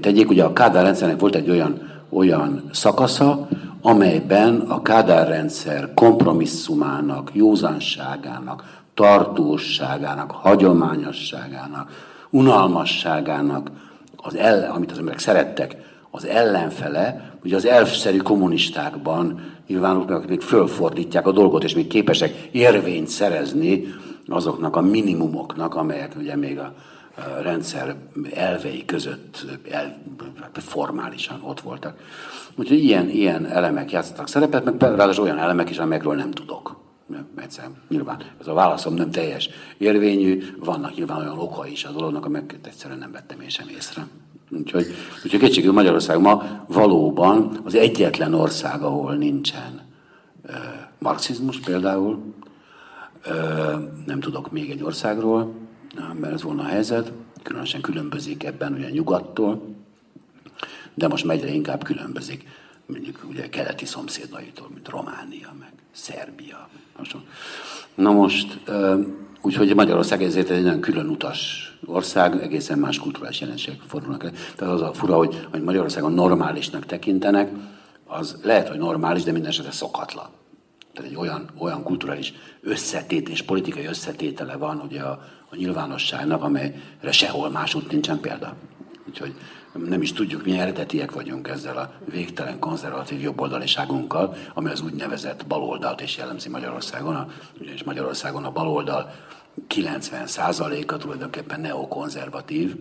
tegyék. 0.00 0.30
Ugye 0.30 0.44
a 0.44 0.52
Kádár 0.52 0.84
rendszernek 0.84 1.20
volt 1.20 1.34
egy 1.34 1.50
olyan, 1.50 1.88
olyan 2.08 2.62
szakasza, 2.72 3.48
amelyben 3.82 4.60
a 4.60 4.82
Kádár 4.82 5.28
rendszer 5.28 5.94
kompromisszumának, 5.94 7.30
józanságának, 7.32 8.82
tartóságának, 8.94 10.30
hagyományosságának, 10.30 11.90
unalmasságának, 12.30 13.70
az 14.16 14.36
el, 14.36 14.72
amit 14.74 14.90
az 14.90 14.98
emberek 14.98 15.18
szerettek, 15.18 15.76
az 16.10 16.24
ellenfele, 16.24 17.30
ugye 17.44 17.56
az 17.56 17.66
elfszerű 17.66 18.16
kommunistákban 18.16 19.40
nyilvánulnak, 19.72 20.22
akik 20.24 20.40
fölfordítják 20.40 21.26
a 21.26 21.32
dolgot, 21.32 21.64
és 21.64 21.74
még 21.74 21.86
képesek 21.86 22.48
érvényt 22.50 23.08
szerezni 23.08 23.84
azoknak 24.26 24.76
a 24.76 24.80
minimumoknak, 24.80 25.74
amelyek 25.74 26.14
ugye 26.18 26.36
még 26.36 26.58
a, 26.58 26.74
rendszer 27.42 27.96
elvei 28.34 28.84
között 28.84 29.44
el, 29.70 30.02
formálisan 30.52 31.40
ott 31.42 31.60
voltak. 31.60 31.98
Úgyhogy 32.54 32.84
ilyen, 32.84 33.08
ilyen 33.08 33.46
elemek 33.46 33.90
játszottak 33.90 34.28
szerepet, 34.28 34.64
meg 34.64 34.80
ráadásul 34.80 35.24
olyan 35.24 35.38
elemek 35.38 35.70
is, 35.70 35.78
amelyekről 35.78 36.14
nem 36.14 36.30
tudok. 36.30 36.80
egyszer, 37.36 37.64
nyilván 37.88 38.22
ez 38.40 38.46
a 38.46 38.52
válaszom 38.52 38.94
nem 38.94 39.10
teljes 39.10 39.48
érvényű, 39.78 40.42
vannak 40.58 40.94
nyilván 40.94 41.18
olyan 41.18 41.38
oka 41.38 41.66
is 41.66 41.84
a 41.84 41.90
dolognak, 41.90 42.24
amelyeket 42.24 42.66
egyszerűen 42.66 42.98
nem 42.98 43.12
vettem 43.12 43.40
én 43.40 43.48
sem 43.48 43.68
észre. 43.68 44.06
Úgyhogy, 44.58 44.86
úgyhogy 45.24 45.40
kétségű 45.40 45.70
Magyarország 45.70 46.20
ma 46.20 46.64
valóban 46.66 47.60
az 47.64 47.74
egyetlen 47.74 48.34
ország, 48.34 48.82
ahol 48.82 49.14
nincsen 49.14 49.80
uh, 50.44 50.54
marxizmus 50.98 51.58
például, 51.58 52.34
uh, 53.26 53.34
nem 54.06 54.20
tudok 54.20 54.50
még 54.50 54.70
egy 54.70 54.82
országról, 54.82 55.54
mert 56.20 56.34
ez 56.34 56.42
volna 56.42 56.62
a 56.62 56.66
helyzet, 56.66 57.12
különösen 57.42 57.80
különbözik 57.80 58.44
ebben 58.44 58.72
ugye 58.72 58.90
nyugattól, 58.90 59.74
de 60.94 61.08
most 61.08 61.30
egyre 61.30 61.50
inkább 61.50 61.84
különbözik 61.84 62.44
mondjuk 62.86 63.24
ugye 63.28 63.48
keleti 63.48 63.84
szomszédaitól, 63.84 64.68
mint 64.74 64.88
Románia, 64.88 65.54
meg 65.58 65.72
Szerbia. 65.92 66.68
Na 67.94 68.12
most, 68.12 68.60
úgyhogy 69.42 69.74
Magyarország 69.74 70.22
ezért 70.22 70.50
egy 70.50 70.62
nagyon 70.62 70.80
külön 70.80 71.08
utas 71.08 71.72
ország, 71.84 72.42
egészen 72.42 72.78
más 72.78 72.98
kulturális 72.98 73.40
jelenségek 73.40 73.80
fordulnak 73.86 74.24
el. 74.24 74.32
Tehát 74.56 74.74
az 74.74 74.80
a 74.82 74.92
fura, 74.92 75.16
hogy, 75.16 75.46
hogy 75.50 75.62
Magyarországon 75.62 76.12
normálisnak 76.12 76.86
tekintenek, 76.86 77.50
az 78.06 78.36
lehet, 78.42 78.68
hogy 78.68 78.78
normális, 78.78 79.22
de 79.22 79.32
minden 79.32 79.50
esetre 79.50 79.70
szokatlan. 79.70 80.26
Tehát 80.92 81.10
egy 81.10 81.16
olyan, 81.16 81.50
olyan 81.58 81.82
kulturális 81.82 82.34
összetét 82.60 83.28
és 83.28 83.42
politikai 83.42 83.84
összetétele 83.84 84.56
van 84.56 84.82
ugye 84.88 85.00
a, 85.00 85.22
a 85.50 85.56
nyilvánosságnak, 85.56 86.42
amelyre 86.42 87.10
sehol 87.10 87.50
másút 87.50 87.90
nincsen 87.90 88.20
példa. 88.20 88.54
Úgyhogy 89.08 89.34
nem 89.72 90.02
is 90.02 90.12
tudjuk, 90.12 90.44
mi 90.44 90.58
eredetiek 90.58 91.12
vagyunk 91.12 91.48
ezzel 91.48 91.76
a 91.76 91.92
végtelen 92.10 92.58
konzervatív 92.58 93.20
jobboldaliságunkkal, 93.20 94.36
ami 94.54 94.70
az 94.70 94.80
úgynevezett 94.80 95.46
baloldalt 95.46 96.00
is 96.00 96.16
jellemzi 96.16 96.48
Magyarországon. 96.48 97.32
Ugyanis 97.60 97.84
Magyarországon 97.84 98.44
a 98.44 98.50
baloldal 98.50 99.10
90%-a 99.68 100.96
tulajdonképpen 100.96 101.60
neokonzervatív, 101.60 102.76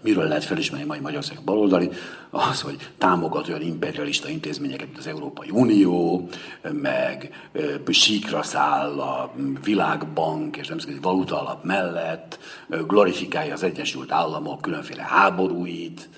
Miről 0.00 0.28
lehet 0.28 0.44
felismerni 0.44 0.86
mai 0.86 0.98
Magyarország 1.00 1.38
baloldali? 1.44 1.90
Az, 2.30 2.60
hogy 2.60 2.90
támogat 2.98 3.48
olyan 3.48 3.60
imperialista 3.60 4.28
intézményeket, 4.28 4.86
mint 4.86 4.98
az 4.98 5.06
Európai 5.06 5.50
Unió, 5.50 6.28
meg 6.72 7.46
síkra 7.88 8.42
száll 8.42 9.00
a 9.00 9.34
világbank 9.64 10.56
és 10.56 10.68
nemzetközi 10.68 11.00
valuta 11.00 11.40
alap 11.40 11.64
mellett, 11.64 12.38
glorifikálja 12.86 13.52
az 13.52 13.62
Egyesült 13.62 14.12
Államok 14.12 14.60
különféle 14.60 15.02
háborúit, 15.02 16.08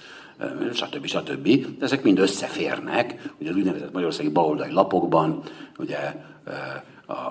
stb. 0.72 1.06
stb. 1.06 1.66
Ezek 1.80 2.02
mind 2.02 2.18
összeférnek, 2.18 3.32
ugye 3.38 3.50
az 3.50 3.56
úgynevezett 3.56 3.92
magyarországi 3.92 4.28
baloldali 4.28 4.72
lapokban, 4.72 5.42
ugye 5.78 6.14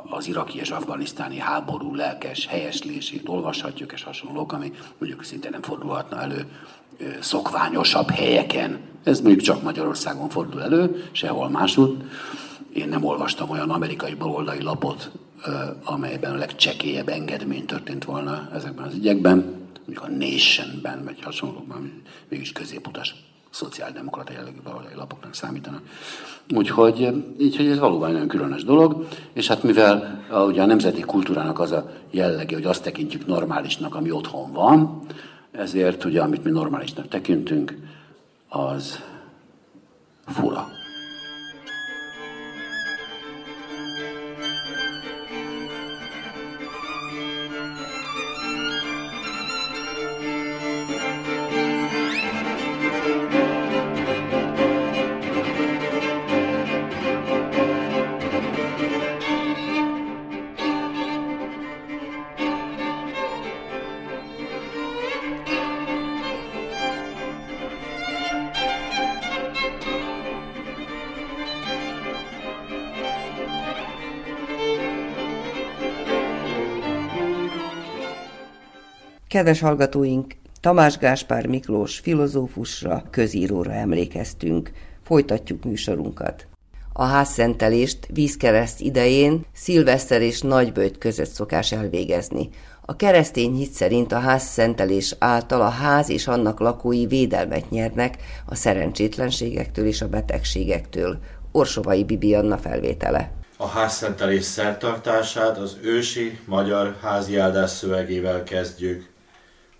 az 0.09 0.27
iraki 0.27 0.59
és 0.59 0.69
afganisztáni 0.69 1.37
háború 1.37 1.95
lelkes 1.95 2.47
helyeslését 2.47 3.27
olvashatjuk, 3.27 3.91
és 3.91 4.03
hasonlók, 4.03 4.51
ami 4.51 4.71
mondjuk 4.97 5.23
szinte 5.23 5.49
nem 5.49 5.61
fordulhatna 5.61 6.21
elő 6.21 6.45
szokványosabb 7.19 8.09
helyeken. 8.09 8.79
Ez 9.03 9.21
mondjuk 9.21 9.41
csak 9.41 9.63
Magyarországon 9.63 10.29
fordul 10.29 10.61
elő, 10.61 11.09
sehol 11.11 11.49
máshogy. 11.49 11.97
Én 12.73 12.89
nem 12.89 13.03
olvastam 13.03 13.49
olyan 13.49 13.69
amerikai 13.69 14.13
baloldali 14.13 14.61
lapot, 14.61 15.11
amelyben 15.83 16.31
a 16.31 16.37
legcsekélyebb 16.37 17.07
engedmény 17.09 17.65
történt 17.65 18.05
volna 18.05 18.49
ezekben 18.53 18.85
az 18.85 18.93
ügyekben, 18.93 19.37
mondjuk 19.85 20.03
a 20.03 20.09
Nation-ben, 20.09 21.03
vagy 21.03 21.21
hasonlóban, 21.21 22.01
mégis 22.29 22.51
középutas 22.51 23.15
szociáldemokrata 23.55 24.31
jellegű 24.31 24.59
baloldali 24.63 24.95
lapoknak 24.95 25.33
számítanak. 25.33 25.81
Úgyhogy, 26.49 27.23
így, 27.39 27.55
hogy 27.55 27.67
ez 27.67 27.79
valóban 27.79 28.11
nagyon 28.11 28.27
különös 28.27 28.63
dolog, 28.63 29.07
és 29.33 29.47
hát 29.47 29.63
mivel 29.63 30.23
a, 30.29 30.39
ugye 30.39 30.61
a 30.61 30.65
nemzeti 30.65 31.01
kultúrának 31.01 31.59
az 31.59 31.71
a 31.71 31.91
jellege, 32.11 32.55
hogy 32.55 32.65
azt 32.65 32.83
tekintjük 32.83 33.25
normálisnak, 33.25 33.95
ami 33.95 34.11
otthon 34.11 34.51
van, 34.51 34.99
ezért 35.51 36.03
ugye, 36.03 36.21
amit 36.21 36.43
mi 36.43 36.51
normálisnak 36.51 37.07
tekintünk, 37.07 37.77
az 38.49 38.99
fura. 40.25 40.67
Kedves 79.35 79.59
hallgatóink, 79.59 80.35
Tamás 80.61 80.97
Gáspár 80.97 81.47
Miklós 81.47 81.99
filozófusra, 81.99 83.03
közíróra 83.11 83.71
emlékeztünk. 83.71 84.71
Folytatjuk 85.03 85.63
műsorunkat. 85.63 86.47
A 86.93 87.03
házszentelést 87.03 88.07
vízkereszt 88.13 88.81
idején 88.81 89.45
szilveszter 89.53 90.21
és 90.21 90.41
nagybőjt 90.41 90.97
között 90.97 91.29
szokás 91.29 91.71
elvégezni. 91.71 92.49
A 92.81 92.95
keresztény 92.95 93.53
hit 93.53 93.71
szerint 93.71 94.11
a 94.11 94.19
házszentelés 94.19 95.15
által 95.19 95.61
a 95.61 95.69
ház 95.69 96.09
és 96.09 96.27
annak 96.27 96.59
lakói 96.59 97.05
védelmet 97.05 97.69
nyernek 97.69 98.17
a 98.45 98.55
szerencsétlenségektől 98.55 99.85
és 99.85 100.01
a 100.01 100.07
betegségektől. 100.07 101.17
Orsovai 101.51 102.03
Bibi 102.03 102.35
Anna 102.35 102.57
felvétele. 102.57 103.31
A 103.57 103.67
házszentelés 103.67 104.43
szertartását 104.43 105.57
az 105.57 105.77
ősi 105.81 106.39
magyar 106.45 106.95
háziáldás 107.01 107.69
szövegével 107.69 108.43
kezdjük 108.43 109.13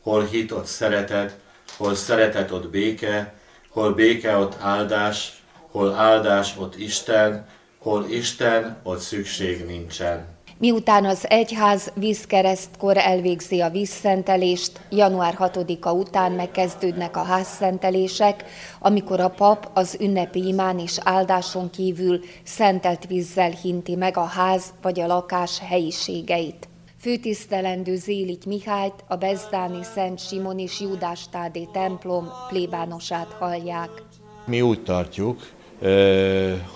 hol 0.06 0.24
hit, 0.24 0.52
ott 0.52 0.66
szeretet, 0.66 1.36
hol 1.78 1.96
szeretet, 1.96 2.52
ott 2.52 2.70
béke, 2.70 3.34
hol 3.70 3.94
béke, 3.94 4.38
ott 4.38 4.56
áldás, 4.62 5.44
hol 5.72 5.94
áldás, 5.94 6.58
ott 6.58 6.78
Isten, 6.78 7.46
hol 7.80 8.06
Isten, 8.10 8.78
ott 8.84 9.00
szükség 9.00 9.66
nincsen. 9.66 10.26
Miután 10.58 11.06
az 11.06 11.30
egyház 11.30 11.92
vízkeresztkor 11.96 12.98
elvégzi 12.98 13.62
a 13.62 13.70
vízszentelést, 13.70 14.80
január 14.90 15.36
6-a 15.40 15.92
után 15.92 16.32
megkezdődnek 16.32 17.18
a 17.18 17.24
házszentelések, 17.24 18.44
amikor 18.80 19.20
a 19.20 19.30
pap 19.30 19.70
az 19.74 19.98
ünnepi 20.00 20.48
imán 20.48 20.80
és 20.80 20.98
áldáson 21.04 21.70
kívül 21.70 22.20
szentelt 22.44 23.06
vízzel 23.08 23.52
hinti 23.52 23.96
meg 23.96 24.18
a 24.18 24.26
ház 24.26 24.74
vagy 24.82 25.00
a 25.00 25.08
lakás 25.08 25.60
helyiségeit 25.60 26.68
főtisztelendő 27.06 27.96
Zélit 27.96 28.46
Mihályt, 28.46 29.04
a 29.08 29.16
Bezdáni 29.16 29.84
Szent 29.94 30.20
Simon 30.20 30.60
és 30.60 30.80
Júdás 30.80 31.30
Tádé 31.30 31.68
templom 31.74 32.30
plébánosát 32.50 33.36
hallják. 33.40 33.90
Mi 34.46 34.62
úgy 34.62 34.84
tartjuk, 34.84 35.50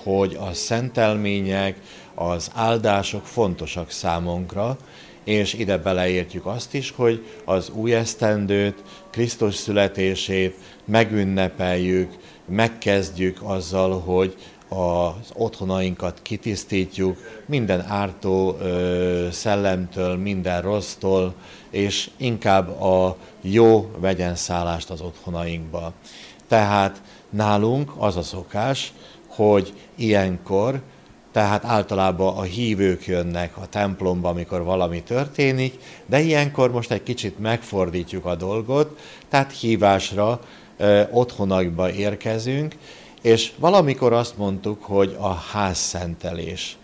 hogy 0.03 0.37
a 0.39 0.53
szentelmények, 0.53 1.79
az 2.15 2.51
áldások 2.53 3.25
fontosak 3.25 3.91
számunkra, 3.91 4.77
és 5.23 5.53
ide 5.53 5.77
beleértjük 5.77 6.45
azt 6.45 6.73
is, 6.73 6.91
hogy 6.91 7.25
az 7.45 7.69
új 7.69 7.93
esztendőt, 7.93 8.83
Krisztus 9.11 9.55
születését 9.55 10.55
megünnepeljük, 10.85 12.11
megkezdjük 12.45 13.37
azzal, 13.41 13.99
hogy 13.99 14.35
az 14.69 15.31
otthonainkat 15.33 16.19
kitisztítjuk, 16.21 17.17
minden 17.45 17.85
ártó 17.87 18.57
ö, 18.59 19.27
szellemtől, 19.31 20.15
minden 20.15 20.61
rossztól, 20.61 21.33
és 21.69 22.09
inkább 22.17 22.81
a 22.81 23.17
jó 23.41 23.91
vegyen 23.97 24.35
szállást 24.35 24.89
az 24.89 25.01
otthonainkba. 25.01 25.93
Tehát 26.47 27.01
nálunk 27.29 27.91
az 27.97 28.15
a 28.15 28.21
szokás, 28.21 28.93
hogy 29.27 29.73
ilyenkor, 29.95 30.81
tehát 31.31 31.65
általában 31.65 32.37
a 32.37 32.41
hívők 32.41 33.05
jönnek 33.05 33.57
a 33.57 33.67
templomba, 33.67 34.29
amikor 34.29 34.63
valami 34.63 35.03
történik, 35.03 35.79
de 36.05 36.19
ilyenkor 36.19 36.71
most 36.71 36.91
egy 36.91 37.03
kicsit 37.03 37.39
megfordítjuk 37.39 38.25
a 38.25 38.35
dolgot, 38.35 38.99
tehát 39.29 39.51
hívásra 39.51 40.39
ö, 40.77 41.01
otthonakba 41.11 41.91
érkezünk, 41.91 42.75
és 43.21 43.51
valamikor 43.57 44.13
azt 44.13 44.37
mondtuk, 44.37 44.83
hogy 44.83 45.15
a 45.19 45.33
házszentelés. 45.33 46.77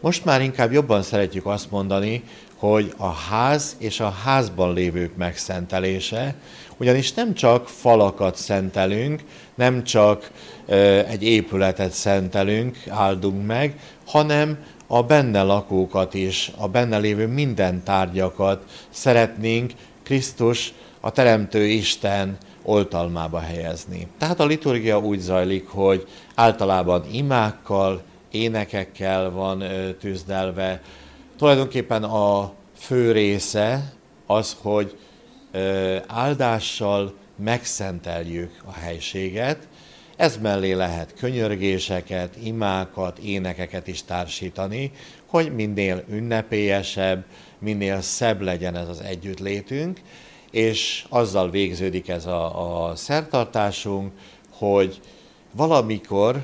Most 0.00 0.24
már 0.24 0.42
inkább 0.42 0.72
jobban 0.72 1.02
szeretjük 1.02 1.46
azt 1.46 1.70
mondani, 1.70 2.22
hogy 2.56 2.94
a 2.96 3.08
ház 3.08 3.76
és 3.78 4.00
a 4.00 4.10
házban 4.24 4.72
lévők 4.74 5.16
megszentelése, 5.16 6.34
ugyanis 6.76 7.12
nem 7.12 7.34
csak 7.34 7.68
falakat 7.68 8.36
szentelünk, 8.36 9.22
nem 9.54 9.84
csak 9.84 10.30
egy 11.08 11.22
épületet 11.22 11.92
szentelünk, 11.92 12.78
áldunk 12.88 13.46
meg, 13.46 13.78
hanem 14.06 14.58
a 14.86 15.02
benne 15.02 15.42
lakókat 15.42 16.14
is, 16.14 16.52
a 16.56 16.68
benne 16.68 16.98
lévő 16.98 17.26
minden 17.26 17.82
tárgyakat 17.82 18.64
szeretnénk 18.90 19.72
Krisztus, 20.02 20.72
a 21.00 21.10
Teremtő 21.10 21.66
Isten 21.66 22.36
oltalmába 22.62 23.38
helyezni. 23.38 24.06
Tehát 24.18 24.40
a 24.40 24.46
liturgia 24.46 24.98
úgy 24.98 25.18
zajlik, 25.18 25.68
hogy 25.68 26.06
általában 26.34 27.04
imákkal, 27.12 28.02
énekekkel 28.30 29.30
van 29.30 29.64
tűzdelve. 30.00 30.82
Tulajdonképpen 31.38 32.02
a 32.02 32.52
fő 32.76 33.12
része 33.12 33.92
az, 34.26 34.56
hogy 34.62 34.98
áldással 36.06 37.14
megszenteljük 37.36 38.50
a 38.64 38.72
helységet, 38.72 39.68
ez 40.16 40.38
mellé 40.42 40.72
lehet 40.72 41.14
könyörgéseket, 41.14 42.36
imákat, 42.42 43.18
énekeket 43.18 43.86
is 43.86 44.02
társítani, 44.02 44.92
hogy 45.26 45.54
minél 45.54 46.04
ünnepélyesebb, 46.10 47.24
minél 47.58 48.00
szebb 48.00 48.40
legyen 48.40 48.76
ez 48.76 48.88
az 48.88 49.00
együttlétünk, 49.00 50.00
és 50.50 51.04
azzal 51.08 51.50
végződik 51.50 52.08
ez 52.08 52.26
a, 52.26 52.88
a 52.88 52.96
szertartásunk, 52.96 54.12
hogy 54.50 55.00
valamikor 55.52 56.42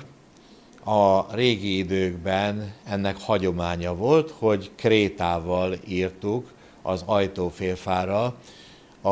a 0.85 1.35
régi 1.35 1.79
időkben 1.79 2.73
ennek 2.85 3.21
hagyománya 3.21 3.95
volt, 3.95 4.35
hogy 4.39 4.71
krétával 4.75 5.75
írtuk 5.87 6.53
az 6.83 7.03
ajtófélfára 7.07 8.35
a, 9.03 9.11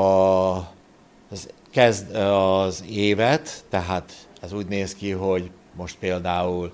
az, 1.31 1.49
kezd, 1.71 2.15
az 2.15 2.85
évet, 2.89 3.65
tehát 3.69 4.29
ez 4.41 4.53
úgy 4.53 4.67
néz 4.67 4.95
ki, 4.95 5.11
hogy 5.11 5.51
most 5.77 5.97
például 5.99 6.73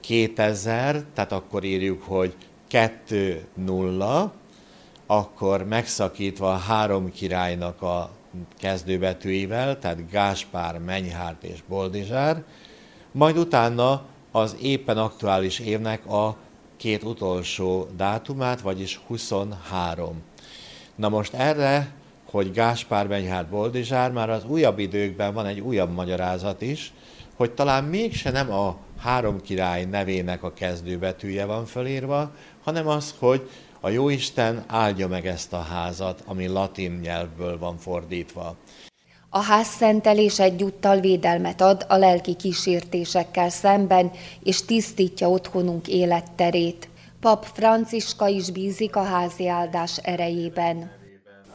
2000, 0.00 1.04
tehát 1.14 1.32
akkor 1.32 1.64
írjuk, 1.64 2.02
hogy 2.02 2.34
2-0, 2.70 4.30
akkor 5.10 5.64
megszakítva 5.64 6.52
a 6.52 6.56
három 6.56 7.12
királynak 7.12 7.82
a 7.82 8.10
kezdőbetűivel, 8.58 9.78
tehát 9.78 10.10
Gáspár, 10.10 10.78
Menyhárt 10.78 11.44
és 11.44 11.62
Boldizsár, 11.68 12.42
majd 13.12 13.36
utána 13.38 14.02
az 14.30 14.56
éppen 14.60 14.98
aktuális 14.98 15.58
évnek 15.58 16.06
a 16.06 16.36
két 16.76 17.02
utolsó 17.02 17.88
dátumát, 17.96 18.60
vagyis 18.60 19.00
23. 19.06 20.22
Na 20.94 21.08
most 21.08 21.34
erre 21.34 21.92
hogy 22.30 22.52
Gáspár 22.52 23.08
Benyhárd 23.08 23.48
Boldizsár 23.48 24.12
már 24.12 24.30
az 24.30 24.44
újabb 24.44 24.78
időkben 24.78 25.34
van 25.34 25.46
egy 25.46 25.60
újabb 25.60 25.92
magyarázat 25.92 26.62
is, 26.62 26.92
hogy 27.36 27.50
talán 27.50 27.84
mégse 27.84 28.30
nem 28.30 28.52
a 28.52 28.76
három 28.98 29.40
király 29.40 29.84
nevének 29.84 30.42
a 30.42 30.52
kezdőbetűje 30.52 31.44
van 31.44 31.64
fölírva, 31.64 32.32
hanem 32.64 32.88
az, 32.88 33.14
hogy 33.18 33.48
a 33.80 33.88
Jóisten 33.88 34.64
áldja 34.66 35.08
meg 35.08 35.26
ezt 35.26 35.52
a 35.52 35.60
házat, 35.60 36.22
ami 36.26 36.46
latin 36.46 36.92
nyelvből 36.92 37.58
van 37.58 37.78
fordítva. 37.78 38.56
A 39.28 39.42
házszentelés 39.42 40.38
egyúttal 40.38 41.00
védelmet 41.00 41.60
ad 41.60 41.86
a 41.88 41.96
lelki 41.96 42.36
kísértésekkel 42.36 43.48
szemben, 43.48 44.10
és 44.42 44.64
tisztítja 44.64 45.28
otthonunk 45.30 45.88
életterét. 45.88 46.88
Pap 47.20 47.44
Franciska 47.44 48.28
is 48.28 48.50
bízik 48.50 48.96
a 48.96 49.02
házi 49.02 49.48
áldás 49.48 49.96
erejében 49.96 50.98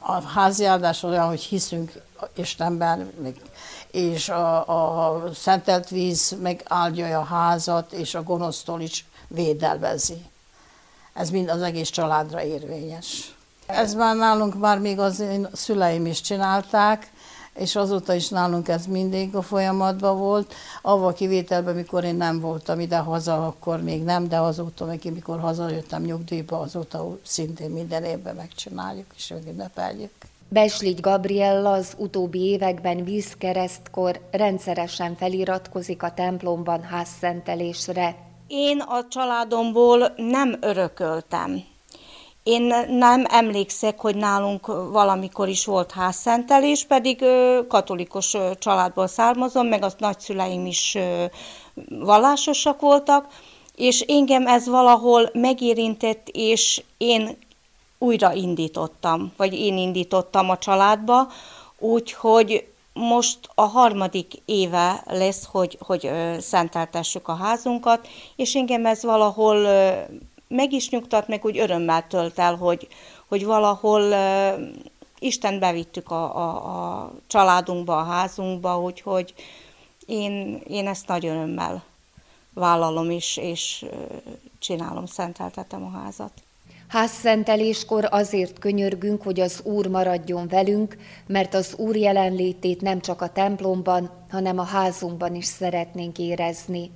a 0.05 0.21
háziáldás 0.21 1.03
olyan, 1.03 1.28
hogy 1.28 1.41
hiszünk 1.41 2.01
Istenben, 2.36 3.11
és 3.91 4.30
a, 4.30 4.67
a 4.67 5.34
szentelt 5.34 5.89
víz 5.89 6.38
megáldja 6.41 7.19
a 7.19 7.23
házat, 7.23 7.91
és 7.91 8.15
a 8.15 8.23
gonosztól 8.23 8.82
is 8.82 9.05
védelvezi. 9.28 10.26
Ez 11.16 11.30
mind 11.30 11.49
az 11.49 11.61
egész 11.61 11.89
családra 11.89 12.43
érvényes. 12.43 13.36
Ez 13.66 13.93
már 13.93 14.16
nálunk 14.16 14.59
már 14.59 14.80
még 14.80 14.99
az 14.99 15.20
én 15.20 15.47
szüleim 15.53 16.05
is 16.05 16.22
csinálták, 16.22 17.11
és 17.53 17.76
azóta 17.76 18.13
is 18.13 18.30
nálunk 18.30 18.68
ez 18.68 18.86
mindig 18.86 19.36
a 19.36 19.41
folyamatban 19.41 20.18
volt. 20.18 20.53
Avval 20.82 21.13
kivételben, 21.13 21.76
mikor 21.76 22.03
én 22.03 22.16
nem 22.16 22.39
voltam 22.39 22.80
ide-haza, 22.80 23.47
akkor 23.47 23.82
még 23.82 24.03
nem, 24.03 24.28
de 24.28 24.38
azóta, 24.38 24.86
meg 24.86 24.99
mikor 25.13 25.39
hazajöttem 25.39 26.01
nyugdíjba, 26.01 26.59
azóta 26.59 27.18
szintén 27.24 27.70
minden 27.70 28.03
évben 28.03 28.36
megcsináljuk 28.36 29.05
és 29.16 29.34
ünnepeljük. 29.47 30.11
Besligy 30.47 30.99
Gabriella 30.99 31.72
az 31.72 31.93
utóbbi 31.97 32.39
években 32.39 33.03
vízkeresztkor 33.03 34.20
rendszeresen 34.32 35.16
feliratkozik 35.16 36.03
a 36.03 36.13
templomban 36.13 36.84
házszentelésre. 36.84 38.16
Én 38.48 38.80
a 38.80 39.08
családomból 39.08 40.14
nem 40.16 40.58
örököltem. 40.62 41.64
Én 42.43 42.74
nem 42.89 43.26
emlékszek, 43.30 44.00
hogy 44.00 44.16
nálunk 44.16 44.66
valamikor 44.91 45.48
is 45.48 45.66
volt 45.66 45.91
házszentelés, 45.91 46.86
pedig 46.86 47.26
katolikus 47.68 48.38
családból 48.60 49.08
származom, 49.08 49.68
meg 49.68 49.84
az 49.84 49.96
nagyszüleim 49.98 50.66
is 50.66 50.98
vallásosak 51.89 52.80
voltak, 52.80 53.28
és 53.76 54.00
engem 54.00 54.48
ez 54.48 54.68
valahol 54.68 55.30
megérintett, 55.34 56.28
és 56.32 56.84
én 56.98 57.38
újra 57.98 58.34
indítottam, 58.34 59.34
vagy 59.38 59.54
én 59.54 59.78
indítottam 59.78 60.50
a 60.50 60.58
családba, 60.58 61.28
úgyhogy 61.80 62.68
most 63.00 63.39
a 63.56 63.62
harmadik 63.62 64.34
éve 64.46 65.04
lesz, 65.06 65.46
hogy, 65.46 65.78
hogy 65.80 66.12
szenteltessük 66.39 67.28
a 67.28 67.36
házunkat, 67.36 68.08
és 68.36 68.56
engem 68.56 68.86
ez 68.86 69.04
valahol 69.04 69.68
meg 70.48 70.74
is 70.74 70.89
nyugtat, 70.89 71.28
meg 71.28 71.46
úgy 71.46 71.58
örömmel 71.58 72.08
tölt 72.08 72.39
el, 72.39 72.56
hogy, 72.56 72.88
hogy 73.28 73.46
valahol 73.46 74.14
Isten 75.20 75.60
bevittük 75.60 76.12
a, 76.12 76.36
a, 76.38 77.04
a 77.04 77.12
családunkba, 77.28 77.98
a 77.98 78.04
házunkba, 78.04 78.80
úgyhogy 78.82 79.34
én, 80.06 80.62
én 80.68 80.88
ezt 80.88 81.08
nagy 81.08 81.26
örömmel 81.26 81.84
vállalom 82.54 83.12
is, 83.12 83.38
és 83.38 83.86
csinálom, 84.60 85.06
szenteltetem 85.06 85.84
a 85.84 85.98
házat. 85.98 86.45
Házszenteléskor 86.88 88.07
azért 88.09 88.59
könyörgünk, 88.59 89.21
hogy 89.21 89.39
az 89.39 89.61
Úr 89.63 89.88
maradjon 89.88 90.47
velünk, 90.47 90.97
mert 91.27 91.53
az 91.53 91.73
Úr 91.77 91.95
jelenlétét 91.95 92.81
nem 92.81 93.01
csak 93.01 93.21
a 93.21 93.29
templomban, 93.29 94.11
hanem 94.29 94.59
a 94.59 94.63
házunkban 94.63 95.36
is 95.36 95.45
szeretnénk 95.45 96.17
érezni. 96.17 96.91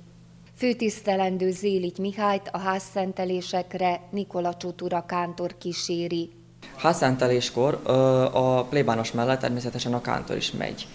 Főtisztelendő 0.56 1.50
Zélit 1.50 1.98
Mihályt 1.98 2.48
a 2.52 2.58
házszentelésekre 2.58 4.00
Nikola 4.10 4.56
Csutura 4.56 5.04
kántor 5.06 5.58
kíséri. 5.58 6.30
Házszenteléskor 6.76 7.80
a 8.32 8.64
plébános 8.64 9.12
mellett 9.12 9.40
természetesen 9.40 9.94
a 9.94 10.00
kántor 10.00 10.36
is 10.36 10.52
megy 10.52 10.86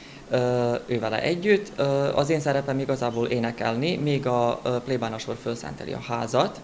ő 0.86 1.00
együtt. 1.22 1.80
Az 2.16 2.30
én 2.30 2.40
szerepem 2.40 2.80
igazából 2.80 3.28
énekelni, 3.28 3.98
míg 3.98 4.28
a 4.28 4.62
plébános 4.86 5.28
úr 5.28 5.36
fölszenteli 5.42 5.94
a 5.94 6.00
házat. 6.08 6.60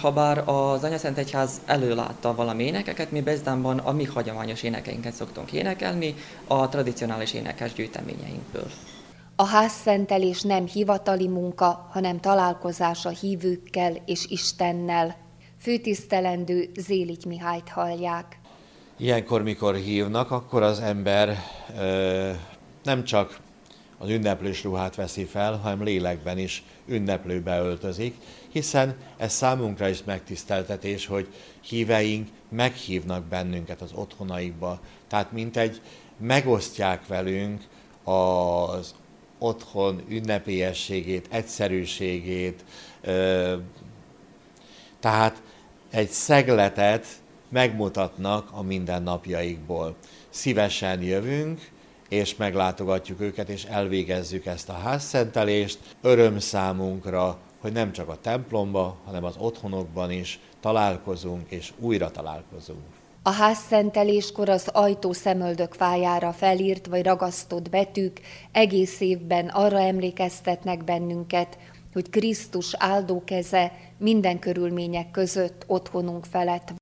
Habár 0.00 0.48
az 0.48 0.84
Anyaszent 0.84 1.18
Egyház 1.18 1.60
előlátta 1.66 2.34
valami 2.34 2.64
énekeket, 2.64 3.10
mi 3.10 3.20
Bezdánban 3.20 3.78
a 3.78 3.92
mi 3.92 4.04
hagyományos 4.04 4.62
énekeinket 4.62 5.12
szoktunk 5.12 5.52
énekelni 5.52 6.14
a 6.46 6.68
tradicionális 6.68 7.34
énekes 7.34 7.72
gyűjteményeinkből. 7.72 8.66
A 9.36 9.44
házszentelés 9.44 10.42
nem 10.42 10.66
hivatali 10.66 11.28
munka, 11.28 11.88
hanem 11.90 12.20
találkozás 12.20 13.04
a 13.04 13.08
hívőkkel 13.08 13.96
és 14.06 14.26
Istennel. 14.28 15.16
Főtisztelendő 15.60 16.70
Zélich 16.76 17.26
Mihályt 17.26 17.68
hallják. 17.68 18.38
Ilyenkor, 18.96 19.42
mikor 19.42 19.74
hívnak, 19.74 20.30
akkor 20.30 20.62
az 20.62 20.80
ember 20.80 21.36
ö, 21.78 22.30
nem 22.82 23.04
csak 23.04 23.38
az 24.02 24.08
ünneplős 24.08 24.64
ruhát 24.64 24.94
veszi 24.94 25.24
fel, 25.24 25.56
hanem 25.56 25.82
lélekben 25.82 26.38
is 26.38 26.62
ünneplőbe 26.86 27.58
öltözik, 27.58 28.14
hiszen 28.48 28.96
ez 29.16 29.32
számunkra 29.32 29.88
is 29.88 30.04
megtiszteltetés, 30.04 31.06
hogy 31.06 31.26
híveink 31.60 32.28
meghívnak 32.48 33.24
bennünket 33.24 33.80
az 33.80 33.92
otthonaikba. 33.94 34.80
Tehát 35.08 35.32
mint 35.32 35.56
egy 35.56 35.80
megosztják 36.18 37.06
velünk 37.06 37.62
az 38.04 38.94
otthon 39.38 40.02
ünnepélyességét, 40.08 41.26
egyszerűségét, 41.30 42.64
tehát 45.00 45.42
egy 45.90 46.08
szegletet 46.08 47.06
megmutatnak 47.48 48.48
a 48.52 48.62
mindennapjaikból. 48.62 49.96
Szívesen 50.30 51.02
jövünk, 51.02 51.70
és 52.10 52.36
meglátogatjuk 52.36 53.20
őket, 53.20 53.48
és 53.48 53.64
elvégezzük 53.64 54.46
ezt 54.46 54.68
a 54.68 54.72
házszentelést. 54.72 55.78
Öröm 56.02 56.38
számunkra, 56.38 57.38
hogy 57.60 57.72
nem 57.72 57.92
csak 57.92 58.08
a 58.08 58.18
templomba, 58.20 58.96
hanem 59.04 59.24
az 59.24 59.34
otthonokban 59.38 60.10
is 60.10 60.40
találkozunk 60.60 61.50
és 61.50 61.72
újra 61.78 62.10
találkozunk. 62.10 62.82
A 63.22 63.30
házszenteléskor 63.30 64.48
az 64.48 64.68
ajtó 64.72 65.12
szemöldök 65.12 65.74
fájára 65.74 66.32
felírt 66.32 66.86
vagy 66.86 67.04
ragasztott 67.04 67.70
betűk 67.70 68.20
egész 68.52 69.00
évben 69.00 69.48
arra 69.48 69.80
emlékeztetnek 69.80 70.84
bennünket, 70.84 71.58
hogy 71.92 72.10
Krisztus 72.10 72.74
áldó 72.78 73.22
keze 73.24 73.72
minden 73.98 74.38
körülmények 74.38 75.10
között 75.10 75.64
otthonunk 75.66 76.24
felett 76.24 76.79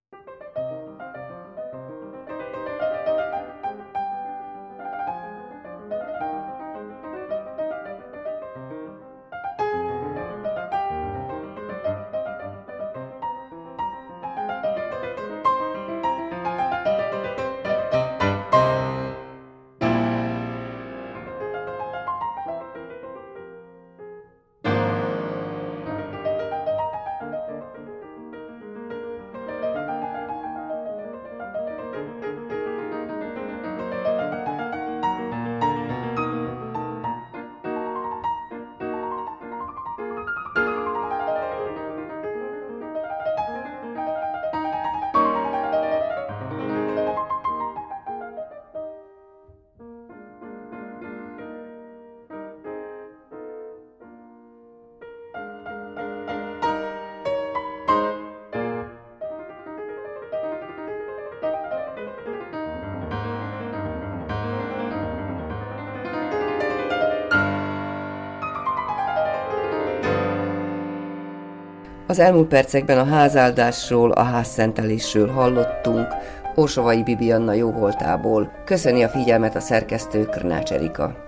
Az 72.09 72.18
elmúlt 72.18 72.48
percekben 72.48 72.98
a 72.98 73.04
házáldásról, 73.04 74.11
a 74.11 74.22
házszentelésről 74.22 75.28
hallottunk, 75.28 76.06
Orsovai 76.54 77.02
Bibianna 77.02 77.52
jóvoltából. 77.52 78.52
Köszöni 78.64 79.02
a 79.02 79.09
figyelmet 79.09 79.56
a 79.56 79.61
szerkesztő 79.61 80.24
Krnács 80.24 80.72
Erika. 80.72 81.28